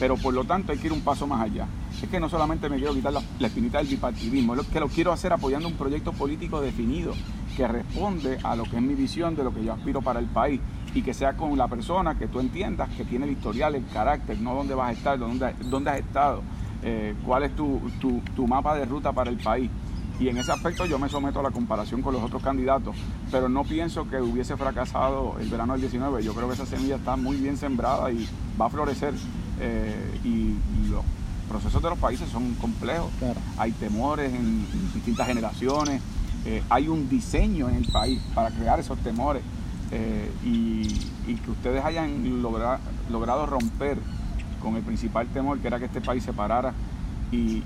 pero 0.00 0.16
por 0.16 0.32
lo 0.32 0.44
tanto 0.44 0.72
hay 0.72 0.78
que 0.78 0.86
ir 0.86 0.92
un 0.94 1.02
paso 1.02 1.26
más 1.26 1.42
allá. 1.42 1.68
Es 2.02 2.08
que 2.08 2.18
no 2.18 2.30
solamente 2.30 2.70
me 2.70 2.78
quiero 2.78 2.94
quitar 2.94 3.12
la, 3.12 3.46
espinita 3.46 3.78
del 3.78 3.86
bipartidismo, 3.86 4.54
es 4.54 4.66
que 4.66 4.80
lo 4.80 4.88
quiero 4.88 5.12
hacer 5.12 5.30
apoyando 5.34 5.68
un 5.68 5.74
proyecto 5.74 6.12
político 6.12 6.62
definido 6.62 7.12
que 7.54 7.68
responde 7.68 8.38
a 8.42 8.56
lo 8.56 8.64
que 8.64 8.76
es 8.76 8.82
mi 8.82 8.94
visión 8.94 9.36
de 9.36 9.44
lo 9.44 9.52
que 9.52 9.62
yo 9.62 9.74
aspiro 9.74 10.00
para 10.00 10.18
el 10.18 10.26
país 10.26 10.58
y 10.94 11.02
que 11.02 11.12
sea 11.12 11.34
con 11.34 11.56
la 11.58 11.68
persona 11.68 12.18
que 12.18 12.28
tú 12.28 12.40
entiendas 12.40 12.88
que 12.96 13.04
tiene 13.04 13.26
el 13.26 13.32
historial, 13.32 13.74
el 13.74 13.86
carácter, 13.88 14.40
no 14.40 14.54
dónde 14.54 14.74
vas 14.74 14.88
a 14.88 14.92
estar, 14.92 15.18
dónde, 15.18 15.54
dónde 15.66 15.90
has 15.90 15.98
estado, 15.98 16.42
eh, 16.82 17.14
cuál 17.24 17.44
es 17.44 17.54
tu, 17.56 17.80
tu 18.00 18.46
mapa 18.46 18.74
de 18.74 18.84
ruta 18.84 19.12
para 19.12 19.30
el 19.30 19.36
país. 19.36 19.70
Y 20.20 20.28
en 20.28 20.36
ese 20.36 20.52
aspecto 20.52 20.84
yo 20.84 20.98
me 20.98 21.08
someto 21.08 21.40
a 21.40 21.42
la 21.42 21.50
comparación 21.50 22.02
con 22.02 22.12
los 22.12 22.22
otros 22.22 22.42
candidatos, 22.42 22.94
pero 23.30 23.48
no 23.48 23.64
pienso 23.64 24.08
que 24.10 24.20
hubiese 24.20 24.54
fracasado 24.54 25.36
el 25.40 25.48
verano 25.48 25.72
del 25.72 25.80
19. 25.80 26.22
Yo 26.22 26.34
creo 26.34 26.46
que 26.46 26.54
esa 26.54 26.66
semilla 26.66 26.96
está 26.96 27.16
muy 27.16 27.36
bien 27.36 27.56
sembrada 27.56 28.12
y 28.12 28.28
va 28.60 28.66
a 28.66 28.68
florecer 28.68 29.14
eh, 29.60 30.20
y, 30.22 30.56
los 30.90 31.04
procesos 31.48 31.82
de 31.82 31.88
los 31.88 31.98
países 31.98 32.28
son 32.28 32.54
complejos. 32.54 33.10
Hay 33.56 33.72
temores 33.72 34.32
en, 34.34 34.66
distintas 34.94 35.26
generaciones, 35.26 36.02
eh, 36.44 36.62
hay 36.68 36.88
un 36.88 37.08
diseño 37.08 37.68
en 37.68 37.76
el 37.76 37.86
país 37.90 38.20
para 38.34 38.50
crear 38.50 38.78
esos 38.78 38.98
temores 38.98 39.42
eh, 39.90 40.30
y, 40.44 40.86
que 41.44 41.50
ustedes 41.50 41.84
hayan 41.84 42.42
logrado 42.42 43.46
romper 43.46 43.98
con 44.62 44.76
el 44.76 44.82
principal 44.82 45.26
temor 45.28 45.58
que 45.58 45.66
era 45.66 45.78
que 45.78 45.86
este 45.86 46.00
país 46.00 46.22
se 46.22 46.32
parara 46.32 46.72
y, 47.32 47.62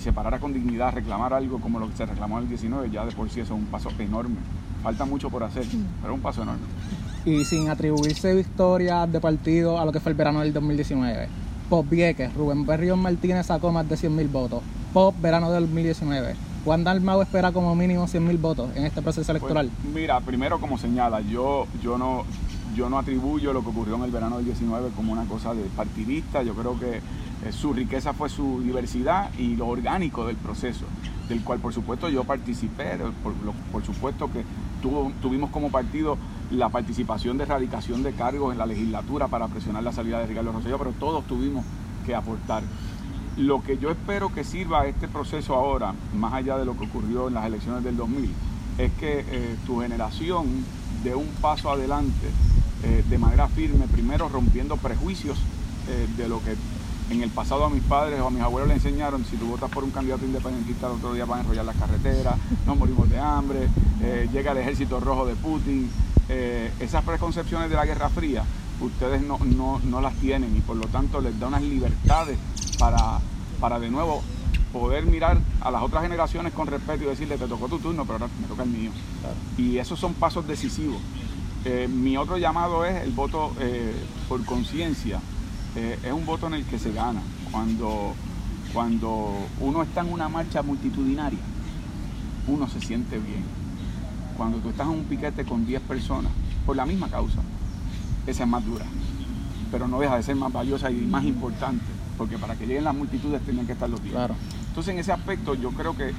se 0.00 0.12
parara 0.12 0.38
con 0.38 0.52
dignidad, 0.52 0.92
reclamar 0.92 1.32
algo 1.32 1.58
como 1.58 1.78
lo 1.78 1.88
que 1.88 1.96
se 1.96 2.06
reclamó 2.06 2.38
en 2.38 2.44
el 2.44 2.48
19, 2.50 2.90
ya 2.90 3.04
de 3.04 3.12
por 3.12 3.30
sí 3.30 3.40
eso 3.40 3.54
es 3.54 3.60
un 3.60 3.66
paso 3.66 3.90
enorme. 3.98 4.36
Falta 4.82 5.04
mucho 5.04 5.30
por 5.30 5.42
hacer, 5.42 5.64
pero 6.00 6.12
es 6.12 6.16
un 6.16 6.20
paso 6.20 6.42
enorme 6.42 6.64
y 7.26 7.44
sin 7.44 7.68
atribuirse 7.68 8.34
victorias 8.34 9.10
de 9.10 9.20
partido 9.20 9.80
a 9.80 9.84
lo 9.84 9.92
que 9.92 9.98
fue 9.98 10.12
el 10.12 10.16
verano 10.16 10.40
del 10.40 10.52
2019. 10.52 11.28
Pop 11.68 11.84
Vieques, 11.90 12.32
Rubén 12.32 12.64
Berrión 12.64 13.00
Martínez 13.00 13.46
sacó 13.46 13.72
más 13.72 13.88
de 13.88 13.96
100.000 13.96 14.30
votos. 14.30 14.62
Pop 14.92 15.14
verano 15.20 15.50
del 15.50 15.64
2019. 15.64 16.36
Juan 16.64 16.84
Dalmau 16.84 17.20
espera 17.20 17.50
como 17.50 17.74
mínimo 17.74 18.06
100.000 18.06 18.40
votos 18.40 18.70
en 18.76 18.86
este 18.86 19.02
proceso 19.02 19.26
pues, 19.26 19.42
electoral. 19.42 19.70
mira, 19.92 20.20
primero 20.20 20.60
como 20.60 20.78
señala, 20.78 21.20
yo, 21.20 21.66
yo, 21.82 21.98
no, 21.98 22.24
yo 22.76 22.90
no 22.90 22.98
atribuyo 22.98 23.54
lo 23.54 23.62
que 23.62 23.70
ocurrió 23.70 23.96
en 23.96 24.02
el 24.02 24.10
verano 24.10 24.36
del 24.36 24.44
19 24.44 24.90
como 24.94 25.12
una 25.12 25.24
cosa 25.24 25.54
de 25.54 25.62
partidista. 25.74 26.42
Yo 26.42 26.54
creo 26.54 26.78
que 26.78 26.96
eh, 26.98 27.52
su 27.52 27.72
riqueza 27.72 28.12
fue 28.12 28.28
su 28.28 28.60
diversidad 28.62 29.32
y 29.38 29.56
lo 29.56 29.66
orgánico 29.66 30.26
del 30.26 30.36
proceso, 30.36 30.84
del 31.28 31.42
cual 31.42 31.58
por 31.58 31.72
supuesto 31.72 32.10
yo 32.10 32.24
participé, 32.24 32.98
por, 33.72 33.84
supuesto 33.84 34.30
que 34.30 34.44
tuvimos 35.22 35.50
como 35.50 35.70
partido 35.70 36.18
la 36.50 36.68
participación 36.68 37.38
de 37.38 37.44
erradicación 37.44 38.02
de 38.02 38.12
cargos 38.12 38.52
en 38.52 38.58
la 38.58 38.66
legislatura 38.66 39.26
para 39.26 39.48
presionar 39.48 39.82
la 39.82 39.92
salida 39.92 40.20
de 40.20 40.26
Ricardo 40.26 40.52
Rosselló, 40.52 40.78
pero 40.78 40.92
todos 40.92 41.24
tuvimos 41.26 41.64
que 42.04 42.14
aportar. 42.14 42.62
Lo 43.38 43.62
que 43.62 43.78
yo 43.78 43.90
espero 43.90 44.32
que 44.32 44.44
sirva 44.44 44.82
a 44.82 44.86
este 44.86 45.08
proceso 45.08 45.54
ahora, 45.54 45.94
más 46.14 46.34
allá 46.34 46.58
de 46.58 46.66
lo 46.66 46.76
que 46.76 46.84
ocurrió 46.84 47.28
en 47.28 47.34
las 47.34 47.46
elecciones 47.46 47.82
del 47.84 47.96
2000, 47.96 48.30
es 48.78 48.92
que 48.92 49.24
eh, 49.28 49.56
tu 49.66 49.80
generación 49.80 50.46
dé 51.02 51.14
un 51.14 51.26
paso 51.40 51.70
adelante 51.70 52.30
eh, 52.82 53.04
de 53.08 53.18
manera 53.18 53.48
firme, 53.48 53.86
primero 53.88 54.28
rompiendo 54.28 54.76
prejuicios 54.76 55.38
eh, 55.88 56.06
de 56.16 56.28
lo 56.28 56.42
que 56.42 56.56
en 57.10 57.22
el 57.22 57.30
pasado 57.30 57.64
a 57.64 57.70
mis 57.70 57.82
padres 57.82 58.20
o 58.20 58.26
a 58.26 58.30
mis 58.30 58.42
abuelos 58.42 58.68
le 58.68 58.74
enseñaron, 58.74 59.24
si 59.24 59.36
tú 59.36 59.46
votas 59.46 59.70
por 59.70 59.84
un 59.84 59.90
candidato 59.90 60.24
independentista, 60.24 60.88
el 60.88 60.94
otro 60.94 61.14
día 61.14 61.24
van 61.24 61.38
a 61.38 61.42
enrollar 61.42 61.64
las 61.64 61.76
carreteras, 61.76 62.34
nos 62.66 62.76
morimos 62.76 63.08
de 63.08 63.20
hambre, 63.20 63.68
llega 64.32 64.50
el 64.50 64.58
ejército 64.58 64.98
rojo 64.98 65.24
de 65.24 65.36
Putin, 65.36 65.88
eh, 66.28 66.72
esas 66.80 67.04
preconcepciones 67.04 67.70
de 67.70 67.76
la 67.76 67.86
Guerra 67.86 68.08
Fría, 68.08 68.42
ustedes 68.80 69.22
no, 69.22 70.00
las 70.00 70.14
tienen 70.14 70.56
y 70.56 70.60
por 70.60 70.76
lo 70.76 70.86
tanto 70.88 71.20
les 71.20 71.38
da 71.38 71.46
unas 71.46 71.62
libertades 71.62 72.36
para, 72.78 73.20
para 73.60 73.78
de 73.78 73.90
nuevo 73.90 74.22
poder 74.72 75.06
mirar 75.06 75.38
a 75.60 75.70
las 75.70 75.82
otras 75.82 76.02
generaciones 76.02 76.52
con 76.52 76.66
respeto 76.66 77.04
y 77.04 77.06
decirle, 77.06 77.38
te 77.38 77.46
tocó 77.46 77.68
tu 77.68 77.78
turno, 77.78 78.04
pero 78.04 78.14
ahora 78.14 78.28
me 78.40 78.48
toca 78.48 78.64
el 78.64 78.70
mío. 78.70 78.90
Y 79.56 79.78
esos 79.78 80.00
son 80.00 80.14
pasos 80.14 80.46
decisivos. 80.48 81.00
Eh, 81.68 81.88
mi 81.88 82.16
otro 82.16 82.38
llamado 82.38 82.84
es 82.84 83.02
el 83.02 83.10
voto 83.10 83.52
eh, 83.58 83.92
por 84.28 84.44
conciencia. 84.44 85.20
es 85.74 86.12
un 86.12 86.24
voto 86.24 86.46
en 86.46 86.54
el 86.54 86.64
que 86.64 86.78
se 86.78 86.92
gana. 86.92 87.20
Cuando, 87.50 88.14
cuando 88.72 89.34
uno 89.60 89.82
está 89.82 90.00
en 90.00 90.12
una 90.12 90.28
marcha 90.28 90.62
multitudinaria, 90.62 91.40
uno 92.46 92.68
se 92.68 92.80
siente 92.80 93.18
bien 93.18 93.44
cuando 94.36 94.58
tú 94.58 94.68
estás 94.68 94.86
en 94.86 94.92
un 94.92 95.04
piquete 95.04 95.44
con 95.44 95.66
10 95.66 95.82
personas 95.82 96.30
por 96.64 96.76
la 96.76 96.86
misma 96.86 97.08
causa, 97.08 97.38
esa 98.26 98.44
es 98.44 98.48
más 98.48 98.64
dura, 98.64 98.84
pero 99.70 99.88
no 99.88 99.98
deja 99.98 100.16
de 100.16 100.22
ser 100.22 100.36
más 100.36 100.52
valiosa 100.52 100.90
y 100.90 100.96
más 100.96 101.24
importante, 101.24 101.84
porque 102.18 102.38
para 102.38 102.54
que 102.56 102.66
lleguen 102.66 102.84
las 102.84 102.94
multitudes 102.94 103.42
tienen 103.42 103.66
que 103.66 103.72
estar 103.72 103.88
los 103.88 104.02
10. 104.02 104.14
Entonces 104.68 104.92
en 104.92 105.00
ese 105.00 105.12
aspecto 105.12 105.54
yo 105.54 105.70
creo 105.70 105.96
que 105.96 106.12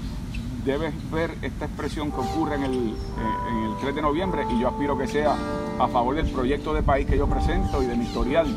debes 0.68 0.94
ver 1.12 1.34
esta 1.42 1.66
expresión 1.66 2.12
que 2.12 2.20
ocurre 2.20 2.56
en 2.56 2.64
el, 2.64 2.90
eh, 2.90 3.66
el 3.70 3.78
3 3.82 3.96
de 3.96 4.02
noviembre 4.02 4.46
y 4.52 4.60
yo 4.60 4.68
aspiro 4.68 4.98
que 4.98 5.08
sea 5.08 5.36
a 5.80 5.88
favor 5.88 6.16
del 6.16 6.28
proyecto 6.28 6.74
de 6.74 6.84
país 6.84 7.08
que 7.08 7.18
yo 7.18 7.26
presento 7.28 7.82
y 7.82 7.86
de 7.86 7.96
mi 7.96 8.04
historial, 8.04 8.48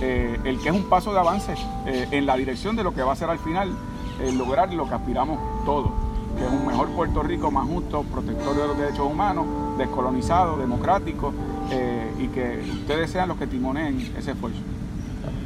eh, 0.00 0.40
el 0.44 0.58
que 0.58 0.70
es 0.70 0.74
un 0.74 0.88
paso 0.88 1.12
de 1.12 1.20
avance 1.20 1.54
eh, 1.86 2.08
en 2.10 2.24
la 2.24 2.36
dirección 2.36 2.76
de 2.76 2.82
lo 2.82 2.94
que 2.94 3.02
va 3.02 3.12
a 3.12 3.16
ser 3.16 3.28
al 3.28 3.38
final 3.38 3.76
lograr 4.36 4.72
lo 4.74 4.86
que 4.86 4.94
aspiramos 4.94 5.38
todos 5.64 5.90
que 6.36 6.44
es 6.44 6.52
un 6.52 6.66
mejor 6.66 6.88
Puerto 6.90 7.22
Rico 7.22 7.50
más 7.50 7.66
justo, 7.66 8.02
protector 8.04 8.56
de 8.56 8.66
los 8.66 8.78
derechos 8.78 9.10
humanos, 9.10 9.46
descolonizado, 9.78 10.56
democrático, 10.56 11.32
eh, 11.70 12.12
y 12.18 12.28
que 12.28 12.62
ustedes 12.72 13.10
sean 13.10 13.28
los 13.28 13.38
que 13.38 13.46
timoneen 13.46 14.12
ese 14.16 14.32
esfuerzo. 14.32 14.60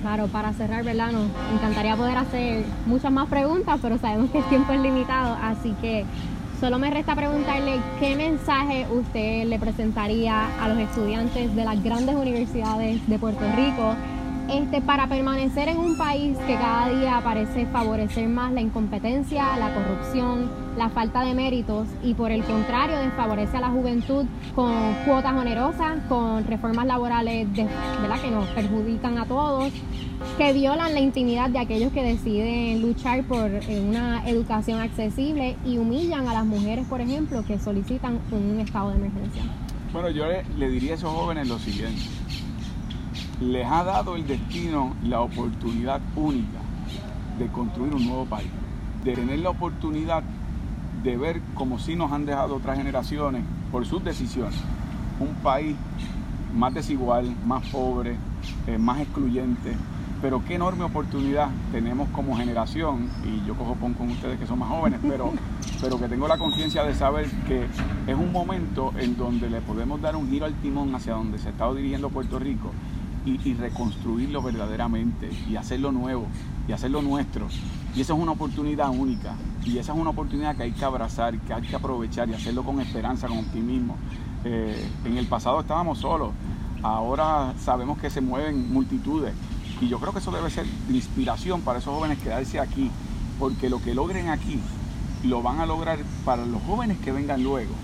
Claro, 0.05 0.27
para 0.27 0.53
cerrar, 0.53 0.85
¿verdad? 0.85 1.13
Nos 1.13 1.31
encantaría 1.55 1.97
poder 1.97 2.19
hacer 2.19 2.63
muchas 2.85 3.11
más 3.11 3.27
preguntas, 3.27 3.79
pero 3.81 3.97
sabemos 3.97 4.31
que 4.31 4.37
el 4.37 4.45
tiempo 4.51 4.71
es 4.75 4.81
limitado, 4.83 5.35
así 5.43 5.75
que 5.81 6.05
solo 6.61 6.79
me 6.79 6.91
resta 6.91 7.17
preguntarle 7.17 7.81
qué 7.99 8.15
mensaje 8.15 8.87
usted 8.93 9.47
le 9.47 9.59
presentaría 9.59 10.63
a 10.63 10.69
los 10.69 10.77
estudiantes 10.77 11.57
de 11.57 11.65
las 11.65 11.83
grandes 11.83 12.17
universidades 12.17 13.09
de 13.09 13.19
Puerto 13.19 13.47
Rico 13.57 13.95
este, 14.49 14.81
para 14.81 15.09
permanecer 15.09 15.69
en 15.69 15.79
un 15.79 15.97
país 15.97 16.37
que 16.47 16.55
cada 16.55 16.89
día 16.91 17.21
parece 17.23 17.67
favorecer 17.67 18.29
más 18.29 18.53
la 18.53 18.61
incompetencia, 18.61 19.57
la 19.57 19.75
corrupción, 19.75 20.51
la 20.77 20.89
falta 20.91 21.25
de 21.25 21.35
méritos 21.35 21.89
y 22.03 22.15
por 22.15 22.31
el 22.31 22.45
contrario 22.45 22.99
desfavorece 22.99 23.57
a 23.57 23.61
la 23.61 23.69
juventud 23.69 24.27
con 24.55 24.73
cuotas 25.07 25.33
onerosas, 25.35 25.99
con 26.09 26.45
reformas 26.47 26.87
laborales 26.87 27.49
que 27.55 28.31
nos 28.31 28.47
perjudican 28.49 29.19
a 29.19 29.27
todos, 29.27 29.73
que 30.37 30.53
violan 30.53 30.95
la 30.95 31.01
intimidad 31.01 31.49
de 31.51 31.59
aquellos 31.59 31.93
que 31.93 32.03
deciden 32.03 32.83
luchar 32.83 33.25
por 33.25 33.51
eh, 33.51 33.85
una 33.87 34.29
educación 34.29 34.81
accesible 34.81 35.57
y 35.65 35.79
humillan 35.79 36.29
a 36.29 36.35
las 36.35 36.47
mujeres, 36.47 36.87
por 36.87 37.01
ejemplo, 37.01 37.45
que 37.45 37.59
solicitan 37.59 38.19
un 38.31 38.61
estado 38.61 38.91
de 38.91 38.97
emergencia. 38.97 39.43
Bueno, 39.93 40.11
yo 40.11 40.25
le 40.59 40.69
diría 40.69 40.93
a 40.93 40.95
esos 40.97 41.11
jóvenes 41.11 41.49
lo 41.49 41.59
siguiente 41.59 42.03
les 43.45 43.67
ha 43.67 43.85
dado 43.85 44.17
el 44.17 44.27
destino 44.27 44.95
la 45.05 45.21
oportunidad 45.21 46.01
única 46.17 46.61
de 47.39 47.47
construir 47.49 47.95
un 47.95 48.07
nuevo 48.07 48.25
país, 48.25 48.49
de 49.05 49.15
tener 49.15 49.39
la 49.41 49.51
oportunidad 49.51 50.23
de 51.03 51.17
ver 51.17 51.43
como 51.55 51.79
si 51.79 51.95
nos 51.95 52.11
han 52.11 52.25
dejado 52.25 52.57
otras 52.57 52.79
generaciones 52.79 53.43
por 53.71 53.85
sus 53.85 54.03
decisiones, 54.03 54.55
un 55.21 55.35
país 55.43 55.77
más 56.55 56.73
desigual, 56.73 57.35
más 57.45 57.67
pobre, 57.69 58.17
eh, 58.67 58.79
más 58.79 59.01
excluyente, 59.01 59.77
pero 60.23 60.43
qué 60.47 60.55
enorme 60.55 60.85
oportunidad 60.85 61.49
tenemos 61.71 62.09
como 62.11 62.37
generación, 62.37 63.11
y 63.25 63.47
yo 63.47 63.55
cojo 63.55 63.75
pon 63.75 63.93
con 63.93 64.09
ustedes 64.11 64.39
que 64.39 64.47
son 64.47 64.61
más 64.61 64.71
jóvenes, 64.71 65.01
pero, 65.03 65.33
pero 65.83 65.99
que 65.99 66.09
tengo 66.09 66.27
la 66.29 66.39
conciencia 66.39 66.83
de 66.85 66.95
saber 66.95 67.27
que 67.47 67.65
es 68.07 68.17
un 68.17 68.33
momento 68.33 68.95
en 68.99 69.19
donde 69.19 69.51
le 69.51 69.61
podemos 69.61 70.01
dar 70.01 70.17
un 70.17 70.31
giro 70.31 70.47
al 70.47 70.55
timón 70.55 70.95
hacia 70.95 71.13
donde 71.13 71.39
se 71.39 71.51
está 71.51 71.71
dirigiendo 71.75 72.09
Puerto 72.09 72.39
Rico 72.39 72.71
y, 73.25 73.55
reconstruirlo 73.55 74.43
verdaderamente 74.43 75.31
y 75.49 75.57
hacerlo 75.57 75.93
nuevo 75.93 76.27
y 76.69 76.73
hacerlo 76.73 77.03
nuestro. 77.03 77.47
Y 77.95 78.01
esa 78.01 78.15
es 78.15 78.19
una 78.19 78.33
oportunidad 78.33 78.91
única 78.91 79.35
y 79.65 79.79
esa 79.79 79.93
es 79.93 79.99
una 79.99 80.11
oportunidad 80.11 80.57
que 80.57 80.65
hay 80.65 80.73
que 80.73 80.85
abrazar, 80.85 81.39
que 81.39 81.55
hay 81.55 81.63
que 81.63 81.77
aprovechar 81.77 82.29
y 82.29 82.35
hacerlo 82.35 82.63
con 82.63 82.81
esperanza, 82.81 83.29
con 83.29 83.39
optimismo. 83.39 83.97
Eh, 84.45 84.89
en 85.05 85.17
el 85.17 85.27
pasado 85.27 85.61
estábamos 85.61 85.99
solos, 85.99 86.33
ahora 86.83 87.55
sabemos 87.59 87.99
que 87.99 88.11
se 88.11 88.21
mueven 88.21 88.73
multitudes 88.73 89.33
y 89.81 89.89
yo 89.89 89.99
creo 89.99 90.13
que 90.13 90.19
eso 90.19 90.31
debe 90.31 90.51
ser 90.51 90.67
de 90.67 90.95
inspiración 90.95 91.63
para 91.63 91.79
esos 91.79 91.95
jóvenes 91.95 92.19
quedarse 92.19 92.61
aquí, 92.61 92.91
porque 93.39 93.71
lo 93.71 93.81
que 93.81 93.95
logren 93.95 94.29
aquí 94.29 94.61
lo 95.25 95.43
van 95.43 95.61
a 95.61 95.67
lograr 95.67 95.99
para 96.27 96.45
los 96.45 96.63
jóvenes 96.63 96.99
que 96.99 97.11
vengan 97.11 97.43
luego 97.43 97.75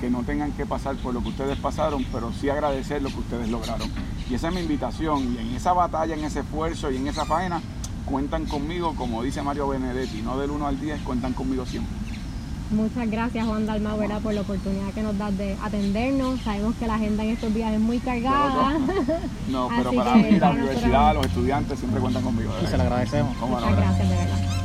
que 0.00 0.10
no 0.10 0.22
tengan 0.22 0.50
que 0.52 0.64
pasar 0.64 0.96
por 0.96 1.12
lo 1.12 1.22
que 1.22 1.28
ustedes 1.28 1.58
pasaron, 1.58 2.04
pero 2.10 2.32
sí 2.32 2.48
agradecer 2.48 3.02
lo 3.02 3.10
que 3.10 3.18
ustedes 3.18 3.50
lograron. 3.50 3.88
Y 4.30 4.34
esa 4.34 4.48
es 4.48 4.54
mi 4.54 4.60
invitación. 4.60 5.34
Y 5.34 5.38
en 5.38 5.56
esa 5.56 5.72
batalla, 5.72 6.14
en 6.14 6.24
ese 6.24 6.40
esfuerzo 6.40 6.90
y 6.90 6.96
en 6.96 7.08
esa 7.08 7.24
faena, 7.24 7.60
cuentan 8.06 8.46
conmigo, 8.46 8.94
como 8.94 9.22
dice 9.22 9.42
Mario 9.42 9.68
Benedetti, 9.68 10.22
no 10.22 10.38
del 10.38 10.50
1 10.50 10.66
al 10.66 10.80
10, 10.80 11.02
cuentan 11.02 11.32
conmigo 11.32 11.66
siempre. 11.66 11.92
Muchas 12.70 13.10
gracias 13.10 13.44
Juan 13.44 13.66
Dalmau 13.66 13.98
por 14.22 14.32
la 14.32 14.42
oportunidad 14.42 14.92
que 14.94 15.02
nos 15.02 15.18
das 15.18 15.36
de 15.36 15.56
atendernos. 15.60 16.40
Sabemos 16.42 16.76
que 16.76 16.86
la 16.86 16.94
agenda 16.94 17.24
en 17.24 17.30
estos 17.30 17.52
días 17.52 17.72
es 17.72 17.80
muy 17.80 17.98
cargada. 17.98 18.78
No, 19.50 19.68
pero 19.76 19.92
para 19.92 20.14
mí, 20.14 20.38
la 20.38 20.50
universidad, 20.50 21.14
los 21.14 21.26
estudiantes 21.26 21.80
siempre 21.80 22.00
cuentan 22.00 22.22
conmigo. 22.22 22.52
Y 22.62 22.66
se 22.68 22.76
lo 22.76 22.84
agradecemos. 22.84 23.36
Muchas 23.36 23.76
gracias, 23.76 24.08
de 24.08 24.14
verdad. 24.14 24.60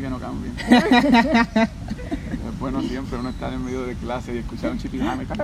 Que 0.00 0.10
no 0.10 0.18
cambian. 0.18 0.54
es 2.48 2.58
bueno 2.58 2.82
siempre 2.82 3.18
uno 3.18 3.30
estar 3.30 3.52
en 3.52 3.64
medio 3.64 3.84
de 3.84 3.94
clase 3.94 4.34
y 4.34 4.38
escuchar 4.38 4.72
un 4.72 4.78
chipijame. 4.78 5.26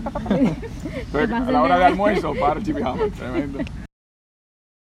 a 1.15 1.51
la 1.51 1.63
hora 1.63 1.79
de 1.79 1.85
almuerzo, 1.85 2.35
para 2.35 2.63
chipijame, 2.63 3.11
tremendo. 3.11 3.61